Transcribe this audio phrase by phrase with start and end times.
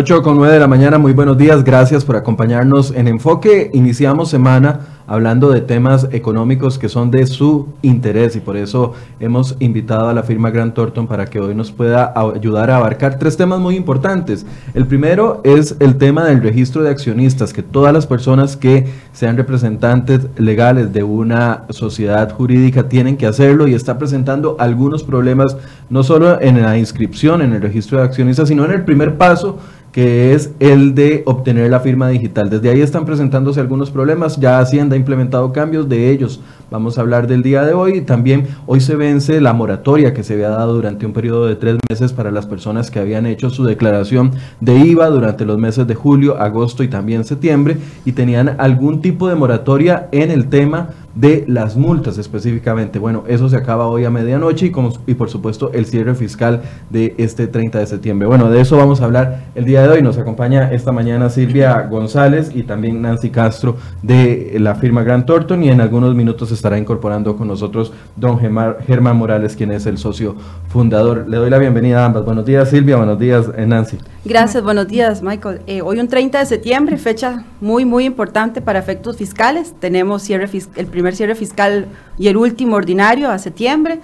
[0.00, 3.70] 8 con 9 de la mañana, muy buenos días, gracias por acompañarnos en Enfoque.
[3.74, 9.56] Iniciamos semana hablando de temas económicos que son de su interés y por eso hemos
[9.58, 13.36] invitado a la firma Grant Thornton para que hoy nos pueda ayudar a abarcar tres
[13.36, 14.46] temas muy importantes.
[14.72, 19.36] El primero es el tema del registro de accionistas, que todas las personas que sean
[19.36, 25.56] representantes legales de una sociedad jurídica tienen que hacerlo y está presentando algunos problemas
[25.88, 29.58] no solo en la inscripción en el registro de accionistas, sino en el primer paso
[29.92, 32.48] que es el de obtener la firma digital.
[32.48, 36.40] Desde ahí están presentándose algunos problemas, ya Hacienda ha implementado cambios de ellos.
[36.70, 38.02] Vamos a hablar del día de hoy.
[38.02, 41.78] También hoy se vence la moratoria que se había dado durante un periodo de tres
[41.88, 45.96] meses para las personas que habían hecho su declaración de IVA durante los meses de
[45.96, 51.44] julio, agosto y también septiembre y tenían algún tipo de moratoria en el tema de
[51.48, 52.98] las multas específicamente.
[52.98, 54.72] Bueno, eso se acaba hoy a medianoche
[55.06, 58.28] y, por supuesto el cierre fiscal de este 30 de septiembre.
[58.28, 60.02] Bueno, de eso vamos a hablar el día de hoy.
[60.02, 65.64] Nos acompaña esta mañana Silvia González y también Nancy Castro de la firma Grant Thornton
[65.64, 70.36] y en algunos minutos estará incorporando con nosotros don Germán Morales, quien es el socio
[70.68, 71.26] fundador.
[71.26, 72.24] Le doy la bienvenida a ambas.
[72.24, 73.98] Buenos días Silvia, buenos días eh, Nancy.
[74.24, 75.62] Gracias, buenos días Michael.
[75.66, 79.74] Eh, hoy un 30 de septiembre, fecha muy, muy importante para efectos fiscales.
[79.80, 81.86] Tenemos cierre el primer cierre fiscal
[82.18, 84.00] y el último ordinario a septiembre.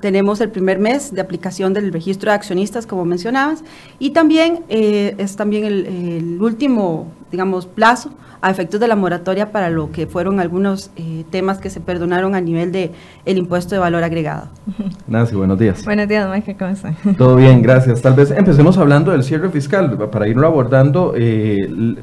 [0.00, 3.62] Tenemos el primer mes de aplicación del registro de accionistas, como mencionabas,
[3.98, 8.10] y también eh, es también el, último, digamos, plazo
[8.40, 12.34] a efectos de la moratoria para lo que fueron algunos eh, temas que se perdonaron
[12.34, 12.92] a nivel de
[13.26, 14.48] el impuesto de valor agregado.
[15.06, 15.84] Nancy, buenos días.
[15.84, 16.96] Buenos días, Mike, ¿cómo están?
[17.18, 18.00] Todo bien, gracias.
[18.00, 21.96] Tal vez empecemos hablando del cierre fiscal, para irlo abordando eh,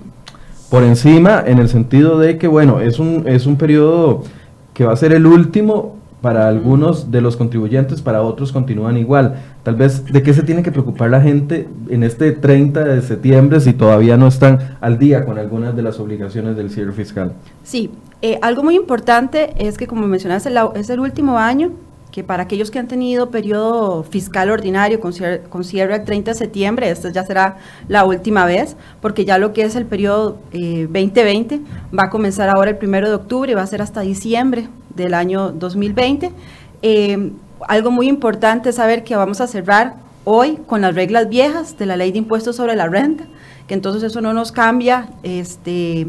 [0.69, 4.23] por encima, en el sentido de que, bueno, es un, es un periodo
[4.75, 9.35] que va a ser el último para algunos de los contribuyentes, para otros continúan igual.
[9.63, 13.59] Tal vez, ¿de qué se tiene que preocupar la gente en este 30 de septiembre
[13.59, 17.33] si todavía no están al día con algunas de las obligaciones del cierre fiscal?
[17.63, 21.71] Sí, eh, algo muy importante es que, como mencionaste, es el último año
[22.15, 25.11] que para aquellos que han tenido periodo fiscal ordinario con
[25.65, 27.57] cierre, el 30 de septiembre, esta ya será
[27.89, 31.61] la última vez, porque ya lo que es el periodo 2020 eh,
[31.93, 35.13] va a comenzar ahora el 1 de octubre y va a ser hasta diciembre del
[35.13, 36.31] año 2020.
[36.83, 37.31] Eh,
[37.67, 41.85] algo muy importante es saber que vamos a cerrar hoy con las reglas viejas de
[41.85, 43.25] la ley de impuestos sobre la renta,
[43.67, 46.07] que entonces eso no nos cambia este,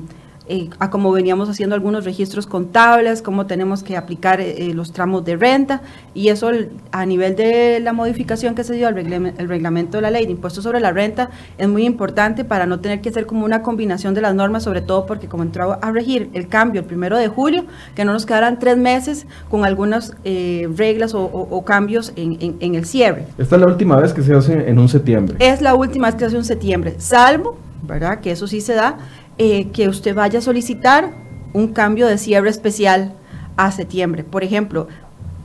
[0.49, 5.25] eh, a cómo veníamos haciendo algunos registros contables, cómo tenemos que aplicar eh, los tramos
[5.25, 5.83] de renta,
[6.15, 6.51] y eso
[6.93, 10.33] a nivel de la modificación que se dio al el reglamento de la ley de
[10.33, 14.15] impuestos sobre la renta es muy importante para no tener que hacer como una combinación
[14.15, 17.29] de las normas, sobre todo porque como entró a regir el cambio el primero de
[17.29, 17.65] julio,
[17.95, 22.85] que no nos quedaran tres meses con algunas eh, reglas o, cambios en, en el
[22.87, 23.27] cierre.
[23.39, 25.37] Esta es la última vez que se hace en un septiembre.
[25.41, 28.21] Es la última vez que se hace en septiembre, salvo, ¿verdad?
[28.21, 28.99] Que eso sí se da
[29.39, 31.13] eh, que usted vaya a solicitar
[31.53, 33.15] un cambio de cierre especial
[33.57, 34.25] a septiembre.
[34.25, 34.89] Por ejemplo,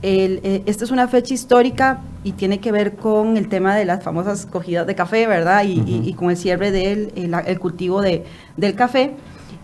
[0.02, 4.02] eh, esta es una fecha histórica y tiene que ver con el tema de las
[4.02, 5.64] famosas cogidas de café, ¿verdad?
[5.66, 8.24] Y, con el cierre del el cultivo de,
[8.56, 9.14] del café.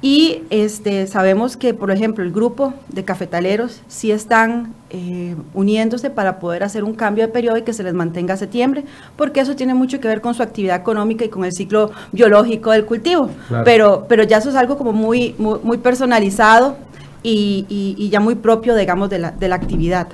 [0.01, 6.39] Y este, sabemos que, por ejemplo, el grupo de cafetaleros sí están eh, uniéndose para
[6.39, 8.85] poder hacer un cambio de periodo y que se les mantenga a septiembre,
[9.17, 12.71] porque eso tiene mucho que ver con su actividad económica y con el ciclo biológico
[12.71, 13.31] del cultivo.
[13.65, 16.77] Pero, pero ya eso es algo como muy, muy, personalizado
[17.25, 20.09] y, y, ya muy propio, digamos, de la, de la actividad.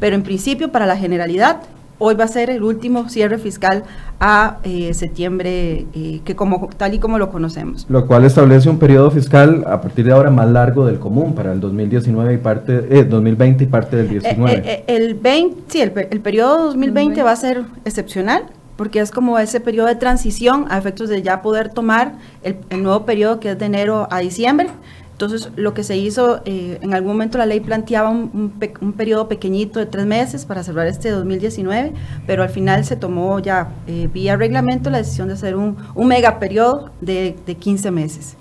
[0.00, 1.60] Pero en principio, para la generalidad,
[1.98, 3.84] Hoy va a ser el último cierre fiscal
[4.20, 7.86] a eh, septiembre, eh, que como tal y como lo conocemos.
[7.88, 11.52] Lo cual establece un periodo fiscal a partir de ahora más largo del común para
[11.52, 14.62] el 2019 y parte, eh, 2020 y parte del 19.
[14.64, 18.44] Eh, el 20, sí, el, periodo 2020 va a ser excepcional
[18.76, 22.82] porque es como ese periodo de transición a efectos de ya poder tomar el, el
[22.82, 24.68] nuevo periodo que es de enero a diciembre.
[25.16, 28.52] Entonces, lo que se hizo, eh, en algún momento la ley planteaba un,
[28.82, 31.94] un, periodo pequeñito de tres meses para cerrar este 2019,
[32.26, 36.06] pero al final se tomó ya eh, vía reglamento la decisión de hacer un, un
[36.06, 38.36] mega periodo de, de 15 meses.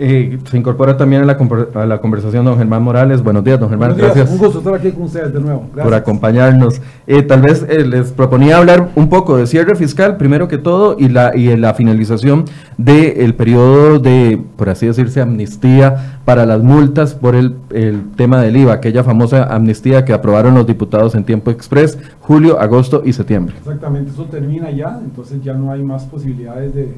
[0.00, 1.36] Eh, se incorpora también a la,
[1.74, 3.20] a la, conversación don Germán Morales.
[3.20, 3.96] Buenos días, don Germán.
[3.96, 4.30] Gracias.
[4.30, 5.68] Un gusto estar aquí con ustedes de nuevo.
[5.74, 6.80] Por acompañarnos.
[7.08, 10.96] Eh, tal vez eh, les proponía hablar un poco de cierre fiscal, primero que todo,
[10.98, 12.44] y la, y la finalización
[12.76, 18.56] del periodo de, por así decirse, amnistía para las multas por el, el tema del
[18.56, 23.56] IVA, aquella famosa amnistía que aprobaron los diputados en tiempo express, julio, agosto y septiembre.
[23.58, 26.94] Exactamente, eso termina ya, entonces ya no hay más posibilidades de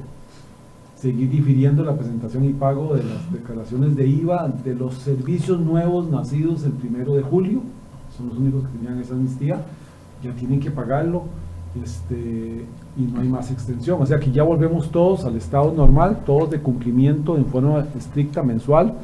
[1.01, 6.11] seguir difiriendo la presentación y pago de las declaraciones de IVA de los servicios nuevos
[6.11, 7.63] nacidos el primero de julio,
[8.17, 9.65] son los únicos que tenían esa amnistía,
[10.23, 11.25] ya tienen que pagarlo
[11.83, 12.65] este,
[12.97, 14.03] y no hay más extensión.
[14.03, 18.43] O sea que ya volvemos todos al estado normal, todos de cumplimiento en forma estricta
[18.43, 18.95] mensual.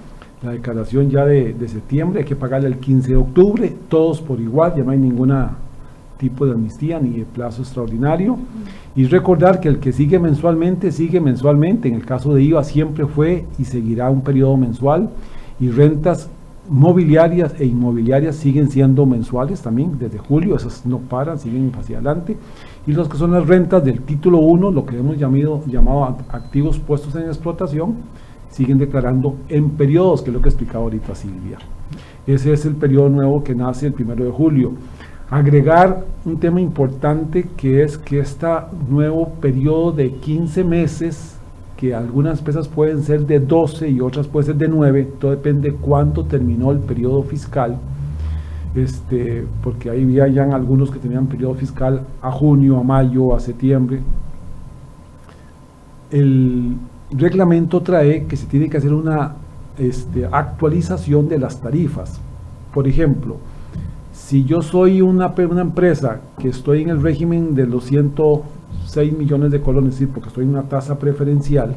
[0.42, 4.74] La declaración ya de, septiembre hay que pagarla el 15 de octubre, todos por igual,
[4.76, 5.32] ya no hay ningún
[6.18, 8.36] tipo de amnistía ni de plazo extraordinario.
[8.94, 11.88] Y recordar que el que sigue mensualmente, sigue mensualmente.
[11.88, 15.10] En el caso de IVA siempre fue y seguirá un periodo mensual.
[15.60, 16.28] Y rentas
[16.68, 22.36] mobiliarias e inmobiliarias siguen siendo mensuales también desde julio, esas no paran, siguen hacia adelante.
[22.86, 26.78] Y los que son las rentas del título 1, lo que hemos llamado, llamado activos
[26.78, 27.94] puestos en explotación,
[28.50, 31.58] siguen declarando en periodos, que es lo que explicaba ahorita Silvia.
[32.26, 34.72] Ese es el periodo nuevo que nace el primero de julio.
[35.28, 38.46] Agregar un tema importante que es que este
[38.88, 41.36] nuevo periodo de 15 meses
[41.76, 45.72] que algunas empresas pueden ser de 12 y otras pueden ser de 9, todo depende
[45.72, 47.76] de cuánto terminó el periodo fiscal,
[48.74, 53.40] este, porque ahí había ya algunos que tenían periodo fiscal a junio, a mayo, a
[53.40, 54.00] septiembre.
[56.10, 56.76] El
[57.10, 59.34] reglamento trae que se tiene que hacer una
[59.76, 62.20] este, actualización de las tarifas.
[62.72, 63.36] Por ejemplo,
[64.26, 68.14] si yo soy una, una empresa que estoy en el régimen de los 100
[68.84, 71.76] 6 millones de colones, porque estoy en una tasa preferencial,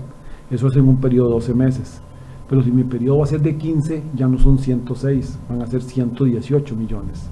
[0.49, 2.01] eso es en un periodo de 12 meses.
[2.49, 5.67] Pero si mi periodo va a ser de 15, ya no son 106, van a
[5.67, 7.29] ser 118 millones.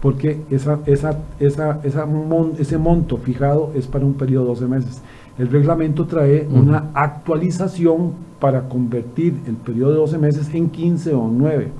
[0.00, 5.02] Porque esa, esa, esa, ese monto fijado es para un periodo de 12 meses.
[5.36, 11.28] El reglamento trae una actualización para convertir el periodo de 12 meses en 15 o
[11.28, 11.72] 9.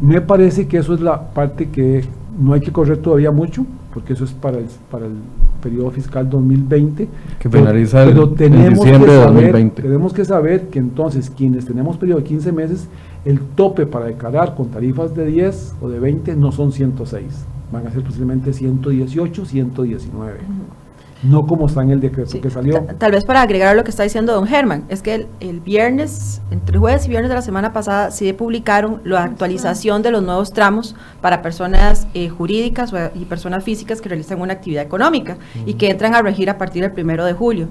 [0.00, 2.04] Me parece que eso es la parte que
[2.38, 3.64] no hay que correr todavía mucho,
[3.94, 5.14] porque eso es para el, para el
[5.62, 7.08] periodo fiscal 2020.
[7.38, 9.82] Que finaliza el, tenemos diciembre de 2020.
[9.82, 12.88] Tenemos que saber que entonces quienes tenemos periodo de 15 meses,
[13.24, 17.24] el tope para declarar con tarifas de 10 o de 20 no son 106,
[17.72, 20.85] van a ser posiblemente 118, 119
[21.22, 22.84] no como está en el decreto que salió.
[22.98, 26.40] Tal vez para agregar a lo que está diciendo don Germán, es que el, viernes,
[26.50, 30.52] entre jueves y viernes de la semana pasada, sí publicaron la actualización de los nuevos
[30.52, 35.90] tramos para personas eh, jurídicas y personas físicas que realizan una actividad económica y que
[35.90, 37.68] entran a regir a partir del primero de julio.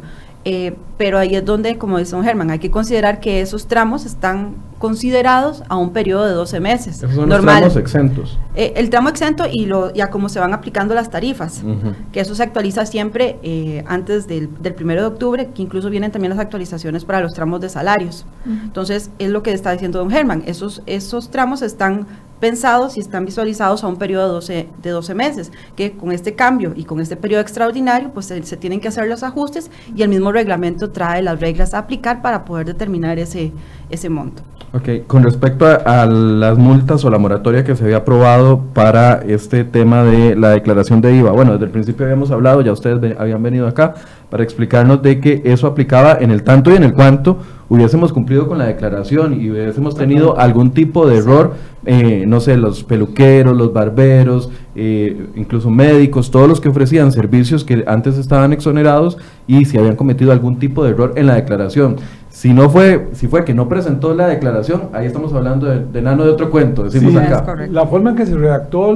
[0.48, 4.06] Eh, pero ahí es donde, como dice don Germán, hay que considerar que esos tramos
[4.06, 6.98] están considerados a un periodo de 12 meses.
[6.98, 8.38] Esos son los tramos exentos.
[8.54, 11.64] Eh, el tramo exento y lo, ya cómo se van aplicando las tarifas,
[12.12, 16.12] que eso se actualiza siempre eh, antes del, del, primero de octubre, que incluso vienen
[16.12, 18.28] también las actualizaciones para los tramos de salarios.
[18.46, 22.06] Entonces, es lo que está diciendo don Germán, esos, esos tramos están
[22.40, 26.36] pensados y están visualizados a un periodo de 12, de 12 meses, que con este
[26.36, 30.02] cambio y con este periodo extraordinario, pues se, se, tienen que hacer los ajustes y
[30.02, 33.52] el mismo reglamento trae las reglas a aplicar para poder determinar ese,
[33.90, 34.44] ese monto.
[34.76, 39.64] Ok, con respecto a, las multas o la moratoria que se había aprobado para este
[39.64, 43.42] tema de la declaración de IVA, bueno, desde el principio habíamos hablado, ya ustedes habían
[43.42, 43.94] venido acá
[44.30, 47.38] para explicarnos de que eso aplicaba en el tanto y en el cuanto
[47.70, 51.54] hubiésemos cumplido con la declaración y hubiésemos tenido algún tipo de error,
[51.86, 57.64] eh, no sé, los peluqueros, los barberos, eh, incluso médicos, todos los que ofrecían servicios
[57.64, 59.18] que antes estaban exonerados
[59.48, 61.98] y si habían cometido algún tipo de error en la declaración.
[62.30, 66.02] Si no fue, si fue que no presentó la declaración, ahí estamos hablando de, de
[66.02, 67.68] nano de otro cuento, decimos acá.
[67.72, 68.96] La forma en que se redactó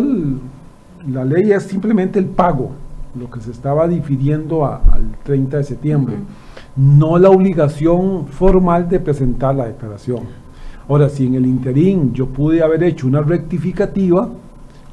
[1.07, 2.71] la ley es simplemente el pago,
[3.15, 6.15] lo que se estaba difiriendo al 30 de septiembre,
[6.75, 10.23] no la obligación formal de presentar la declaración.
[10.87, 14.29] Ahora, si en el interín yo pude haber hecho una rectificativa,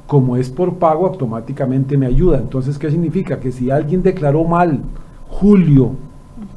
[0.05, 2.37] como es por pago, automáticamente me ayuda.
[2.37, 3.39] Entonces, ¿qué significa?
[3.39, 4.81] Que si alguien declaró mal
[5.29, 5.91] julio,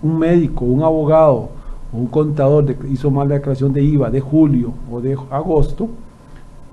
[0.03, 1.51] un médico, un abogado,
[1.93, 5.89] un contador hizo mal la declaración de IVA de julio o de agosto,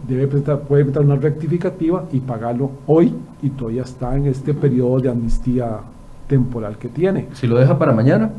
[0.05, 4.99] debe presentar, puede presentar una rectificativa y pagarlo hoy y todavía está en este periodo
[4.99, 5.79] de amnistía
[6.27, 7.27] temporal que tiene.
[7.33, 8.31] Si lo deja para mañana.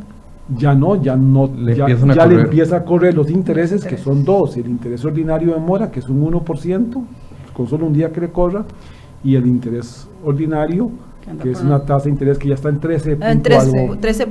[0.57, 4.57] Ya no, ya no, le ya, le empieza a correr los intereses, que son dos,
[4.57, 7.05] el interés ordinario de mora, que es un 1%,
[7.53, 8.65] con solo un día que le corra,
[9.23, 10.91] y el interés ordinario
[11.42, 14.25] que es una tasa de interés que ya está en 13.01% 13,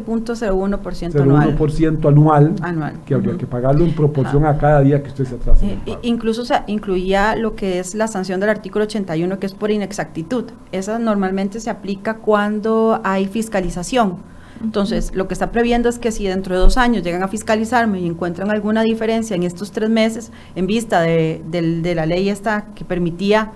[1.22, 1.56] anual.
[2.04, 5.66] anual, anual, que habría que pagarlo en proporción a cada día que usted se atrasa.
[5.66, 9.72] Eh, incluso se incluía lo que es la sanción del artículo 81, que es por
[9.72, 10.46] inexactitud.
[10.72, 14.18] Esa normalmente se aplica cuando hay fiscalización.
[14.63, 18.00] Entonces, lo que está previendo es que si dentro de dos años llegan a fiscalizarme
[18.00, 22.66] y encuentran alguna diferencia en estos tres meses, en vista de, de la ley esta
[22.74, 23.51] que permitía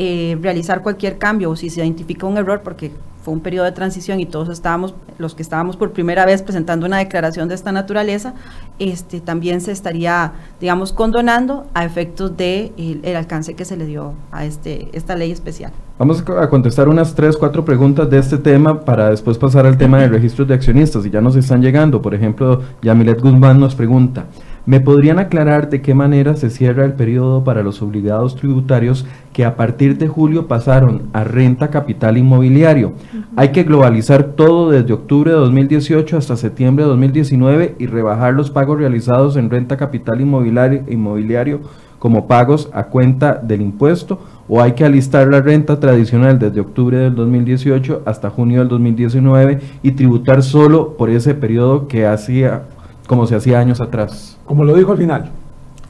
[0.00, 3.72] eh, realizar cualquier cambio o si se identifica un error, porque fue un periodo de
[3.72, 7.72] transición y todos estábamos, los que estábamos por primera vez presentando una declaración de esta
[7.72, 8.34] naturaleza,
[8.78, 14.14] este, también se estaría, digamos, condonando a efectos de el, alcance que se le dio
[14.30, 15.72] a este, esta ley especial.
[15.98, 19.98] Vamos a contestar unas tres, cuatro preguntas de este tema para después pasar al tema
[19.98, 22.00] del registro de accionistas y ya nos están llegando.
[22.00, 24.26] Por ejemplo, Yamilet Guzmán nos pregunta,
[24.68, 29.46] ¿Me podrían aclarar de qué manera se cierra el periodo para los obligados tributarios que
[29.46, 32.92] a partir de julio pasaron a renta capital inmobiliario?
[33.34, 38.50] Hay que globalizar todo desde octubre de 2018 hasta septiembre de 2019 y rebajar los
[38.50, 41.60] pagos realizados en renta capital inmobiliario, inmobiliario
[41.98, 46.98] como pagos a cuenta del impuesto o hay que alistar la renta tradicional desde octubre
[46.98, 52.64] del 2018 hasta junio del 2019 y tributar solo por ese periodo que hacía
[53.08, 54.38] como se hacía años atrás.
[54.44, 55.30] Como lo dijo al final.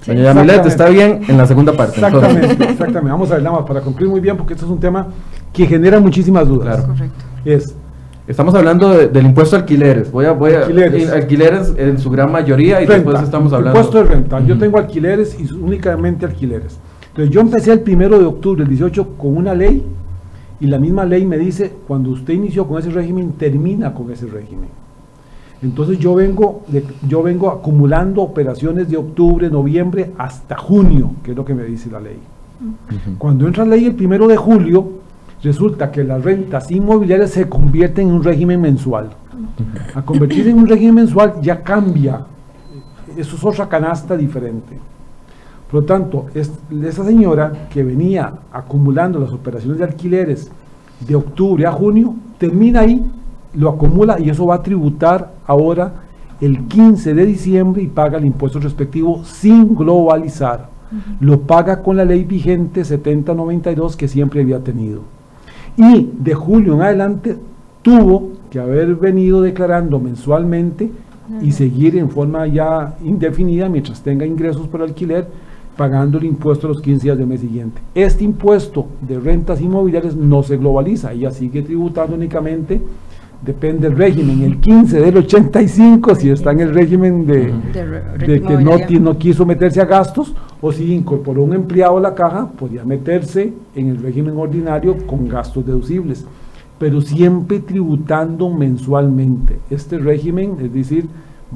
[0.07, 1.97] Doña Yamilet, está bien en la segunda parte.
[1.97, 3.11] Exactamente, exactamente.
[3.11, 5.09] Vamos a ver, nada más para concluir muy bien, porque esto es un tema
[5.53, 6.77] que genera muchísimas dudas.
[6.77, 6.95] Claro.
[6.95, 7.25] Correcto.
[7.45, 7.75] Es,
[8.29, 10.13] Estamos hablando del impuesto a alquileres.
[10.13, 11.11] Voy a, voy a, alquileres.
[11.11, 13.81] alquileres en su gran mayoría y después estamos hablando.
[13.81, 14.41] Impuesto de renta.
[14.41, 16.79] Yo tengo alquileres y únicamente alquileres.
[17.09, 19.83] Entonces yo empecé el primero de octubre del 18 con una ley
[20.61, 24.27] y la misma ley me dice, cuando usted inició con ese régimen, termina con ese
[24.27, 24.69] régimen.
[25.61, 26.63] Entonces yo vengo,
[27.09, 31.91] yo vengo acumulando operaciones de octubre, noviembre hasta junio, que es lo que me dice
[31.91, 32.19] la ley.
[33.19, 34.89] Cuando entra la ley el primero de julio,
[35.43, 39.11] resulta que las rentas inmobiliarias se convierten en un régimen mensual.
[39.95, 42.25] A convertirse en un régimen mensual ya cambia.
[43.17, 44.79] Eso es otra canasta diferente.
[45.71, 50.51] Por lo tanto, esa señora que venía acumulando las operaciones de alquileres
[51.01, 53.05] de octubre a junio, termina ahí
[53.59, 55.93] lo acumula y eso va a tributar ahora
[56.41, 60.69] el 15 de diciembre y paga el impuesto respectivo sin globalizar.
[61.21, 65.03] Lo paga con la ley vigente 7092 que siempre había tenido.
[65.77, 67.37] Y de julio en adelante
[67.83, 70.91] tuvo que haber venido declarando mensualmente
[71.43, 75.27] y seguir en forma ya indefinida mientras tenga ingresos por alquiler
[75.77, 77.81] pagando el impuesto los 15 días del mes siguiente.
[77.95, 82.81] Este impuesto de rentas inmobiliarias no se globaliza, ella sigue tributando únicamente
[83.41, 87.53] depende del régimen, el 15 del 85, si está en el régimen de,
[88.19, 92.49] que no, no, quiso meterse a gastos, o si incorporó un empleado a la caja,
[92.49, 96.27] podía meterse en el régimen ordinario con gastos deducibles,
[96.79, 99.59] pero siempre tributando mensualmente.
[99.71, 101.07] Este régimen, es decir,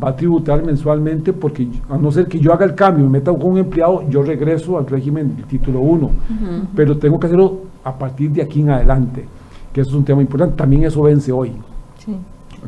[0.02, 3.32] va a tributar mensualmente porque a no ser que yo haga el cambio, me meta
[3.32, 6.10] con un empleado, yo regreso al régimen del título 1,
[6.76, 9.26] pero tengo que hacerlo a partir de aquí en adelante,
[9.72, 11.52] que eso es un tema importante, también eso vence hoy.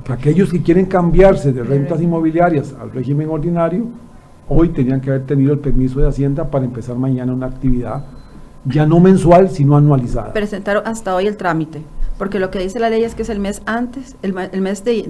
[0.09, 3.87] Aquellos que quieren cambiarse de rentas inmobiliarias al régimen ordinario,
[4.49, 8.05] hoy tenían que haber tenido el permiso de Hacienda para empezar mañana una actividad
[8.67, 10.33] ya no mensual, sino anualizada.
[10.33, 11.83] Presentaron hasta hoy el trámite,
[12.19, 15.03] porque lo que dice la ley es que es el mes antes, el, mes de,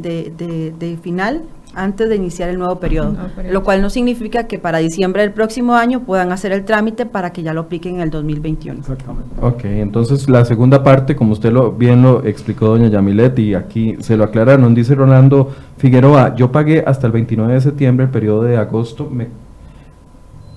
[0.77, 1.43] de final
[1.75, 3.17] antes de iniciar el nuevo periodo,
[3.51, 7.33] lo cual no significa que para diciembre del próximo año puedan hacer el trámite para
[7.33, 8.81] que ya lo apliquen en el 2021.
[8.81, 9.31] Exactamente.
[9.41, 13.97] Ok, entonces la segunda parte, como usted lo bien lo explicó doña Yamilet y aquí
[14.01, 18.43] se lo aclararon, dice Rolando Figueroa, yo pagué hasta el 29 de septiembre el periodo
[18.43, 19.29] de agosto, me,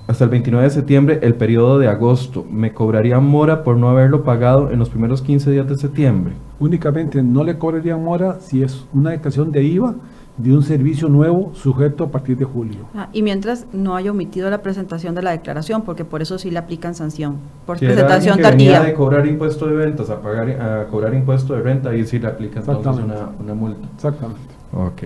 [0.07, 4.23] hasta el 29 de septiembre el periodo de agosto, ¿me cobraría mora por no haberlo
[4.23, 6.33] pagado en los primeros 15 días de septiembre?
[6.59, 9.95] Únicamente no le cobraría mora si es una declaración de IVA
[10.37, 12.77] de un servicio nuevo sujeto a partir de julio.
[12.95, 16.51] Ah, y mientras no haya omitido la presentación de la declaración, porque por eso sí
[16.51, 18.81] le aplican sanción, por presentación tardía.
[18.81, 22.27] de cobrar impuesto de ventas a pagar a cobrar impuesto de renta, ahí sí le
[22.27, 23.87] aplican entonces una, una multa.
[23.95, 24.41] Exactamente.
[24.73, 25.03] Ok.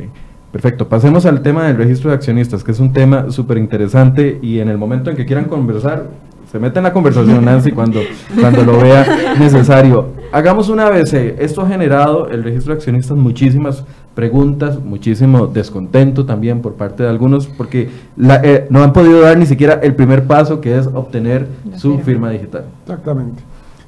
[0.52, 4.60] Perfecto, pasemos al tema del registro de accionistas, que es un tema súper interesante y
[4.60, 6.08] en el momento en que quieran conversar,
[6.52, 8.02] se mete en la conversación, Nancy, cuando,
[8.38, 10.10] cuando lo vea necesario.
[10.34, 16.62] Hagamos una vez, esto ha generado el registro de accionistas muchísimas preguntas, muchísimo descontento también
[16.62, 20.60] por parte de algunos, porque eh, no han podido dar ni siquiera el primer paso,
[20.60, 22.66] que es obtener su firma digital.
[22.84, 23.42] Exactamente.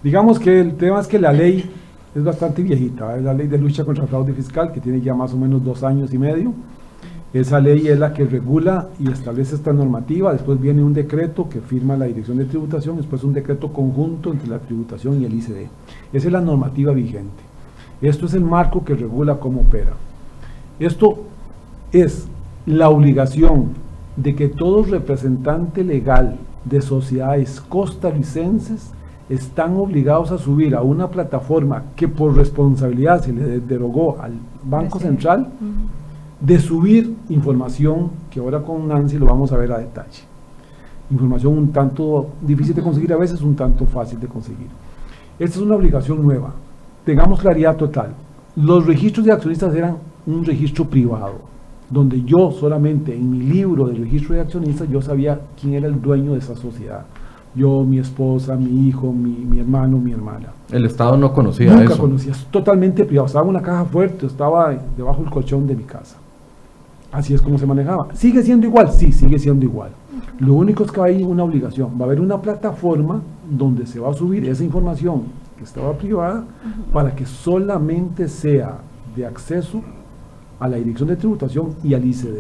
[0.04, 1.70] Digamos que el tema es que la ley
[2.16, 5.14] es bastante viejita, es la ley de lucha contra el fraude fiscal, que tiene ya
[5.14, 6.54] más o menos dos años y medio.
[7.34, 11.62] Esa ley es la que regula y establece esta normativa, después viene un decreto que
[11.62, 15.68] firma la Dirección de Tributación, después un decreto conjunto entre la tributación y el ICD.
[16.14, 17.42] Esa es la normativa vigente.
[18.02, 19.94] Esto es el marco que regula cómo opera.
[20.80, 21.20] Esto
[21.92, 22.28] es
[22.66, 23.70] la obligación
[24.16, 28.92] de que todo representante legal de sociedades costarricenses
[29.30, 35.00] están obligados a subir a una plataforma que por responsabilidad se le derogó al Banco
[35.00, 35.52] Central,
[36.40, 40.24] de subir información que ahora con Nancy lo vamos a ver a detalle.
[41.10, 44.68] Información un tanto difícil de conseguir, a veces un tanto fácil de conseguir.
[45.40, 46.54] Esta es una obligación nueva.
[47.06, 48.14] Tengamos claridad total
[48.56, 51.36] Los registros de accionistas eran un registro privado,
[51.90, 56.02] donde yo solamente en mi libro de registro de accionistas yo sabía quién era el
[56.02, 57.06] dueño de esa sociedad.
[57.56, 60.48] Yo, mi esposa, mi hijo, mi, mi hermano, mi hermana.
[60.72, 62.02] El Estado no conocía Nunca eso.
[62.02, 63.28] conocía, es totalmente privado.
[63.28, 66.18] Estaba en una caja fuerte, estaba debajo del colchón de mi casa.
[67.12, 68.08] Así es como se manejaba.
[68.16, 68.92] ¿Sigue siendo igual?
[68.92, 69.92] Sí, sigue siendo igual.
[70.40, 71.92] Lo único es que hay una obligación.
[72.00, 75.22] Va a haber una plataforma donde se va a subir esa información
[75.56, 76.44] que estaba privada
[76.92, 78.80] para que solamente sea
[79.16, 79.84] de acceso
[80.60, 82.38] a la Dirección de Tributación y al ICD,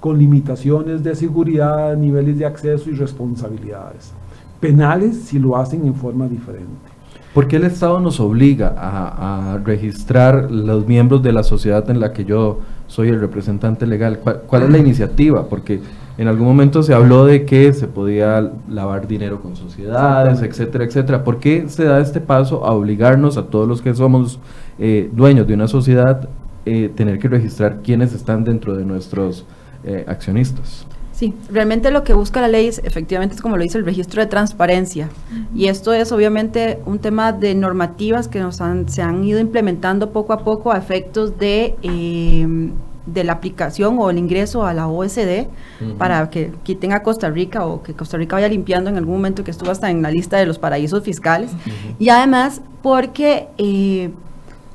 [0.00, 4.12] con limitaciones de seguridad, niveles de acceso y responsabilidades.
[4.60, 6.90] Penales si lo hacen en forma diferente.
[7.34, 12.00] ¿Por qué el Estado nos obliga a, a registrar los miembros de la sociedad en
[12.00, 14.18] la que yo soy el representante legal?
[14.18, 15.48] ¿Cuál, cuál es la iniciativa?
[15.48, 15.80] Porque
[16.20, 21.24] en algún momento se habló de que se podía lavar dinero con sociedades, etcétera, etcétera.
[21.24, 24.38] ¿Por qué se da este paso a obligarnos a todos los que somos
[24.78, 26.28] eh, dueños de una sociedad
[26.66, 29.46] eh, tener que registrar quiénes están dentro de nuestros
[29.84, 30.86] eh, accionistas?
[31.12, 34.22] Sí, realmente lo que busca la ley es, efectivamente es como lo dice el registro
[34.22, 35.10] de transparencia.
[35.54, 40.12] Y esto es obviamente un tema de normativas que nos han, se han ido implementando
[40.12, 42.70] poco a poco a efectos de, eh,
[43.04, 45.46] de la aplicación o el ingreso a la OSD
[45.98, 49.44] para que quiten a Costa Rica o que Costa Rica vaya limpiando en algún momento
[49.44, 51.50] que estuvo hasta en la lista de los paraísos fiscales.
[51.98, 54.10] Y además porque eh,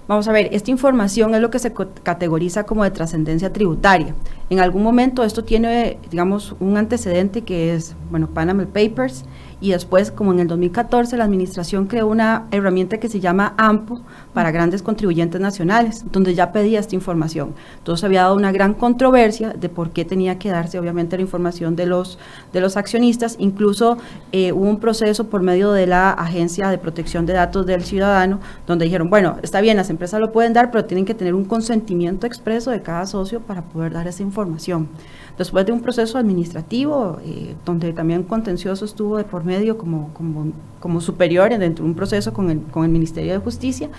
[0.08, 4.14] Vamos a ver, esta información es lo que se categoriza como de trascendencia tributaria.
[4.52, 9.26] En algún momento esto tiene, digamos, un antecedente que es, bueno, Panama Papers,
[9.62, 14.02] y después, como en el 2014, la administración creó una herramienta que se llama AMPO
[14.34, 17.54] para grandes contribuyentes nacionales, donde ya pedía esta información.
[17.78, 21.76] Entonces había dado una gran controversia de por qué tenía que darse, obviamente, la información
[21.76, 22.20] de los,
[22.52, 23.38] de los accionistas.
[23.40, 23.98] Incluso
[24.32, 28.40] eh, hubo un proceso por medio de la Agencia de Protección de Datos del Ciudadano,
[28.68, 31.46] donde dijeron, bueno, está bien, las empresas lo pueden dar, pero tienen que tener un
[31.46, 34.90] consentimiento expreso de cada socio para poder dar esa información.
[35.38, 40.54] Después de un proceso administrativo, eh, donde también contencioso estuvo de por medio como, como,
[40.80, 43.90] como superior dentro de un proceso con el, con el Ministerio de Justicia,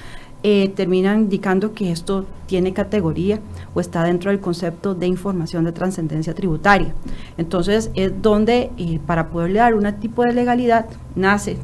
[0.42, 3.40] eh, terminan indicando que esto tiene categoría
[3.74, 6.94] o está dentro del concepto de información de trascendencia tributaria.
[7.36, 11.58] Entonces, es donde eh, para poderle dar un tipo de legalidad nace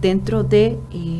[0.00, 0.78] dentro de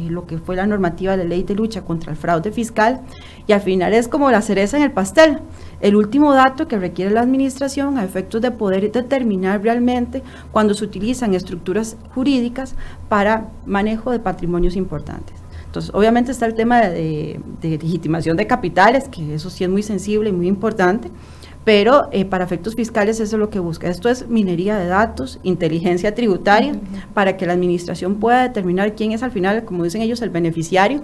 [0.09, 3.03] lo que fue la normativa de ley de lucha contra el fraude fiscal
[3.47, 5.41] y al final es como la cereza en el pastel.
[5.81, 10.85] El último dato que requiere la administración a efectos de poder determinar realmente cuando se
[10.85, 12.75] utilizan estructuras jurídicas
[13.09, 15.37] para manejo de patrimonios importantes.
[15.67, 19.83] Entonces, obviamente está el tema de, de legitimación de capitales, que eso sí es muy
[19.83, 21.11] sensible y muy importante,
[21.69, 23.88] pero eh, para efectos fiscales eso es lo que busca.
[23.88, 26.73] Esto es minería de datos, inteligencia tributaria,
[27.12, 31.03] para que la administración pueda determinar quién es al final, como dicen ellos, el beneficiario,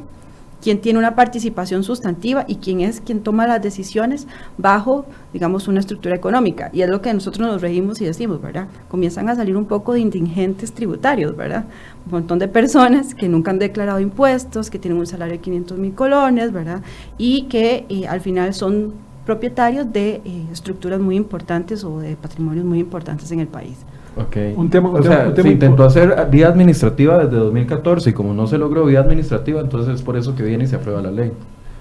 [0.64, 5.80] quién tiene una participación sustantiva y quién es quien toma las decisiones bajo, digamos, una
[5.80, 6.70] estructura económica.
[6.72, 8.68] Y es lo que nosotros nos regimos y decimos, ¿verdad?
[8.88, 11.66] Comienzan a salir un poco de indigentes tributarios, ¿verdad?
[12.06, 15.76] Un montón de personas que nunca han declarado impuestos, que tienen un salario de 500
[15.76, 16.80] mil colones, ¿verdad?
[17.18, 18.94] Y que eh, al final son
[19.26, 23.76] propietarios de eh, estructuras muy importantes o de patrimonios muy importantes en el país.
[24.16, 24.36] Ok.
[24.56, 28.10] Un tema- un o tema- sea, un tema se intentó hacer vía administrativa desde 2014
[28.10, 30.76] y como no se logró vía administrativa, entonces es por eso que viene y se
[30.76, 31.32] aprueba la ley.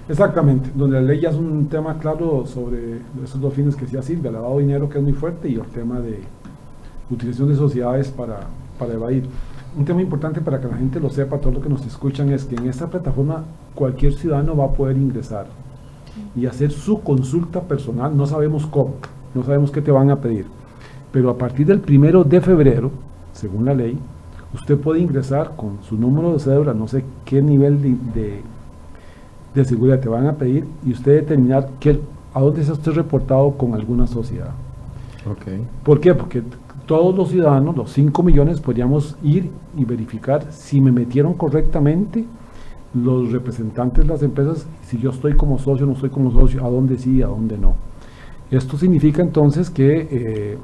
[0.08, 4.02] Exactamente, donde la ley ya es un tema claro sobre esos dos fines que decía
[4.02, 6.18] Silvia, el lavado de dinero que es muy fuerte y el tema de
[7.10, 8.40] utilización de sociedades para,
[8.78, 9.24] para evadir.
[9.78, 12.44] Un tema importante para que la gente lo sepa, todos los que nos escuchan, es
[12.44, 13.44] que en esta plataforma
[13.74, 15.46] cualquier ciudadano va a poder ingresar
[16.36, 18.94] y hacer su consulta personal, no sabemos cómo,
[19.34, 20.46] no sabemos qué te van a pedir,
[21.14, 22.90] pero a partir del primero de febrero,
[23.32, 23.96] según la ley,
[24.52, 28.40] usted puede ingresar con su número de cédula, no sé qué nivel de, de,
[29.54, 32.00] de seguridad te van a pedir y usted determinar qué,
[32.34, 34.50] a dónde está usted reportado con alguna sociedad.
[35.30, 35.52] Ok.
[35.84, 36.16] ¿Por qué?
[36.16, 36.42] Porque
[36.84, 42.24] todos los ciudadanos, los 5 millones, podríamos ir y verificar si me metieron correctamente
[42.92, 46.68] los representantes de las empresas, si yo estoy como socio, no estoy como socio, a
[46.68, 47.76] dónde sí, a dónde no.
[48.50, 50.58] Esto significa entonces que eh,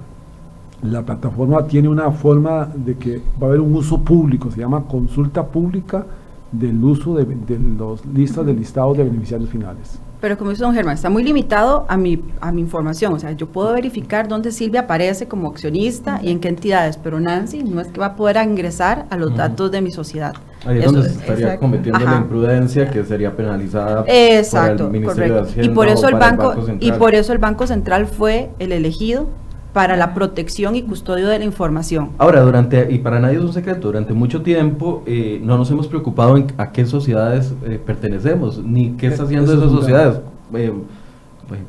[0.83, 4.85] la plataforma tiene una forma de que va a haber un uso público, se llama
[4.89, 6.07] consulta pública
[6.53, 9.99] del uso de, de los listas de listados de beneficiarios finales.
[10.21, 13.15] Pero como dice don Germán, está muy limitado a mi, a mi información.
[13.15, 17.19] O sea, yo puedo verificar dónde Silvia aparece como accionista y en qué entidades, pero
[17.21, 20.35] Nancy no es que va a poder ingresar a los datos de mi sociedad.
[20.67, 21.61] Ahí es Eso donde es- se estaría exacto.
[21.67, 25.51] cometiendo la imprudencia que sería penalizada Exacto, por el Ministerio de correcto.
[25.51, 26.99] Hacienda Y por eso el banco, y Central.
[26.99, 29.27] por eso el Banco Central fue el elegido
[29.73, 32.11] para la protección y custodio de la información.
[32.19, 35.87] Ahora, durante, y para nadie es un secreto, durante mucho tiempo eh, no nos hemos
[35.87, 40.21] preocupado en a qué sociedades eh, pertenecemos, ni qué está haciendo esas sociedades.
[40.55, 40.73] Eh,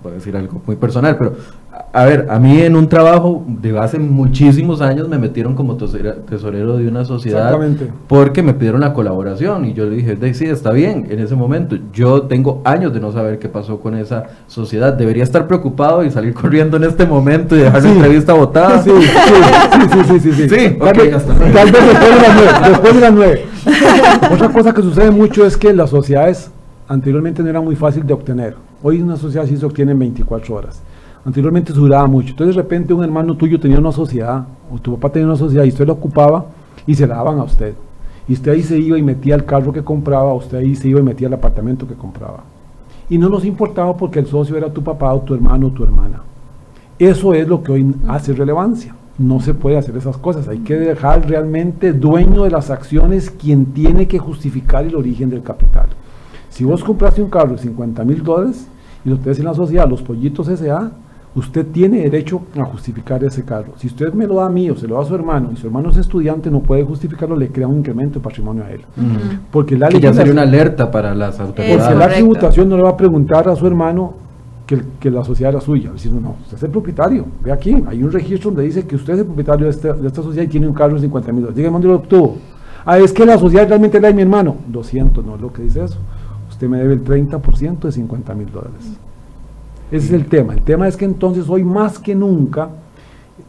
[0.02, 1.36] puedo decir algo muy personal, pero
[1.94, 6.78] a ver, a mí en un trabajo de hace muchísimos años me metieron como tesorero
[6.78, 7.58] de una sociedad
[8.08, 11.78] porque me pidieron la colaboración y yo le dije, sí, está bien, en ese momento.
[11.94, 14.94] Yo tengo años de no saber qué pasó con esa sociedad.
[14.94, 18.82] Debería estar preocupado y salir corriendo en este momento y dejar la entrevista votada.
[18.82, 20.34] Sí, sí, sí, sí, sí.
[20.34, 20.78] sí, sí.
[20.80, 21.12] tal, vez
[22.68, 23.46] después de las nueve.
[24.34, 26.52] Otra cosa que sucede mucho es que las sociedades
[26.88, 28.56] anteriormente no era muy fácil de obtener.
[28.84, 30.82] Hoy una sociedad sí se obtiene en 24 horas.
[31.24, 32.30] Anteriormente se duraba mucho.
[32.30, 35.64] Entonces de repente un hermano tuyo tenía una sociedad, o tu papá tenía una sociedad
[35.64, 36.46] y usted la ocupaba
[36.88, 37.74] y se la daban a usted.
[38.28, 41.00] Y usted ahí se iba y metía el carro que compraba, usted ahí se iba
[41.00, 42.44] y metía el apartamento que compraba.
[43.10, 45.84] Y no nos importaba porque el socio era tu papá o tu hermano o tu
[45.84, 46.22] hermana.
[46.98, 48.96] Eso es lo que hoy hace relevancia.
[49.18, 50.48] No se puede hacer esas cosas.
[50.48, 55.44] Hay que dejar realmente dueño de las acciones quien tiene que justificar el origen del
[55.44, 55.88] capital.
[56.50, 58.68] Si vos compraste un carro de 50 mil dólares
[59.04, 60.92] y lo tenés en la sociedad, los pollitos S.A.,
[61.36, 63.74] usted tiene derecho a justificar ese carro.
[63.78, 65.58] Si usted me lo da a mí o se lo da a su hermano y
[65.58, 68.82] su hermano es estudiante, no puede justificarlo, le crea un incremento de patrimonio a él.
[69.52, 71.84] Porque la ya sería una alerta para las autoridades.
[71.84, 74.14] Porque la tributación no le va a preguntar a su hermano
[75.00, 77.26] que, la sociedad era suya, diciendo, no, usted es el propietario.
[77.44, 80.22] Ve aquí, hay un registro donde dice que usted es el propietario de, este, esta
[80.22, 81.58] sociedad y tiene un carro de 50 mil dólares.
[81.58, 82.38] Dígame dónde lo obtuvo.
[82.86, 84.56] Ah, es que la sociedad realmente la de mi hermano.
[84.68, 85.98] 200, no es lo que dice eso
[86.62, 89.00] usted me debe el 30% de 50 mil dólares.
[89.92, 90.54] Ese es el tema.
[90.54, 92.70] El tema es que entonces hoy más que nunca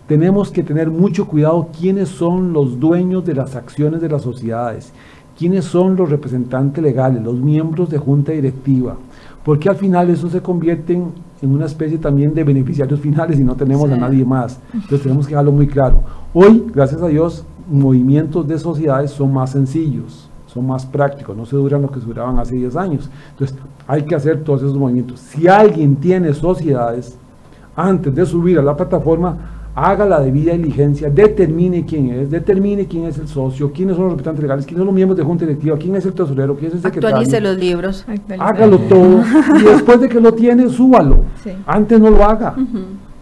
[0.08, 4.92] tenemos que tener mucho cuidado quiénes son los dueños de las acciones de las sociedades,
[5.38, 8.96] quiénes son los representantes legales, los miembros de junta directiva,
[9.44, 13.54] porque al final eso se convierte en, una especie también de beneficiarios finales y no
[13.54, 14.60] tenemos a nadie más.
[14.74, 16.02] Entonces tenemos que dejarlo muy claro.
[16.34, 21.56] Hoy, gracias a Dios, movimientos de sociedades son más sencillos son más prácticos, no se
[21.56, 23.10] duran lo que se duraban hace 10 años.
[23.30, 25.20] Entonces, hay que hacer todos esos movimientos.
[25.20, 27.16] Si alguien tiene sociedades,
[27.74, 29.36] antes de subir a la plataforma,
[29.74, 34.12] haga la debida diligencia, determine quién es, determine quién es el socio, quiénes son los
[34.12, 36.74] representantes legales, quiénes son los miembros de junta directiva, quién es el tesorero, quién es
[36.74, 37.16] el secretario.
[37.16, 38.04] Actualice los libros.
[38.38, 39.22] Hágalo todo
[39.58, 41.24] y después de que lo tiene, súbalo.
[41.66, 42.54] Antes no lo haga,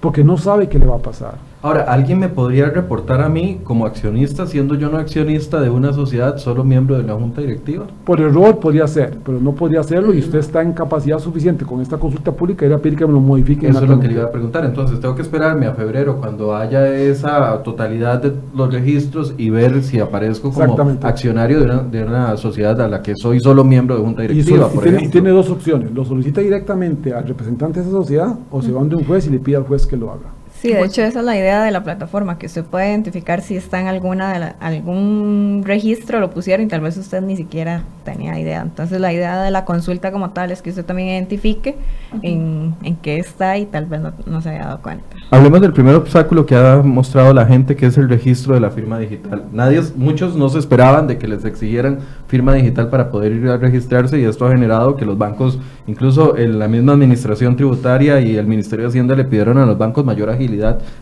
[0.01, 1.50] porque no sabe qué le va a pasar.
[1.63, 5.93] Ahora, ¿alguien me podría reportar a mí como accionista, siendo yo no accionista de una
[5.93, 7.87] sociedad, solo miembro de la junta directiva?
[8.07, 11.83] Por error podría ser, pero no podría hacerlo y usted está en capacidad suficiente con
[11.83, 13.69] esta consulta pública y a pedir que me lo modifique.
[13.69, 14.65] Eso es lo que le iba a preguntar.
[14.65, 19.83] Entonces, tengo que esperarme a febrero cuando haya esa totalidad de los registros y ver
[19.83, 23.97] si aparezco como accionario de una, de una, sociedad a la que soy solo miembro
[23.97, 24.71] de junta directiva.
[24.75, 28.73] Y, tiene, tiene, dos opciones: lo solicita directamente al representante de esa sociedad o se
[28.73, 30.40] va de un juez y le pide al juez que lo haga.
[30.61, 33.57] Sí, de hecho esa es la idea de la plataforma, que usted puede identificar si
[33.57, 38.39] está en alguna de algún registro, lo pusieron y tal vez usted ni siquiera tenía
[38.39, 38.61] idea.
[38.61, 41.77] Entonces la idea de la consulta como tal es que usted también identifique
[42.21, 45.07] en, en, qué está y tal vez no, se haya dado cuenta.
[45.31, 48.71] Hablemos del primer obstáculo que ha mostrado la gente, que es el registro de la
[48.71, 49.45] firma digital.
[49.53, 53.57] Nadie, muchos no se esperaban de que les exigieran firma digital para poder ir a
[53.57, 58.37] registrarse y esto ha generado que los bancos, incluso en la misma administración tributaria y
[58.37, 60.50] el Ministerio de Hacienda le pidieron a los bancos mayor agilidad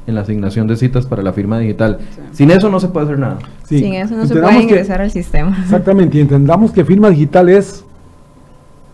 [0.06, 1.98] en la asignación de citas para la firma digital.
[2.32, 3.38] Sin eso no se puede hacer nada.
[3.64, 5.56] Sin eso no se puede ingresar al sistema.
[5.62, 7.84] Exactamente, y entendamos que firma digital es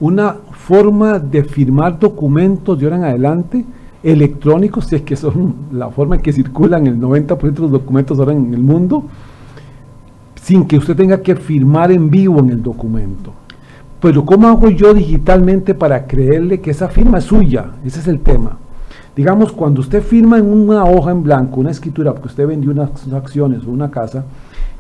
[0.01, 3.65] una forma de firmar documentos de ahora en adelante
[4.03, 8.19] electrónicos, si es que son la forma en que circulan el 90% de los documentos
[8.19, 9.05] ahora en el mundo,
[10.43, 13.33] sin que usted tenga que firmar en vivo en el documento.
[14.01, 17.71] Pero ¿cómo hago yo digitalmente para creerle que esa firma es suya?
[17.87, 18.59] Ese es el tema.
[19.17, 22.91] Digamos, cuando usted firma en una hoja en blanco, una escritura, porque usted vendió unas
[23.13, 24.25] acciones o una casa,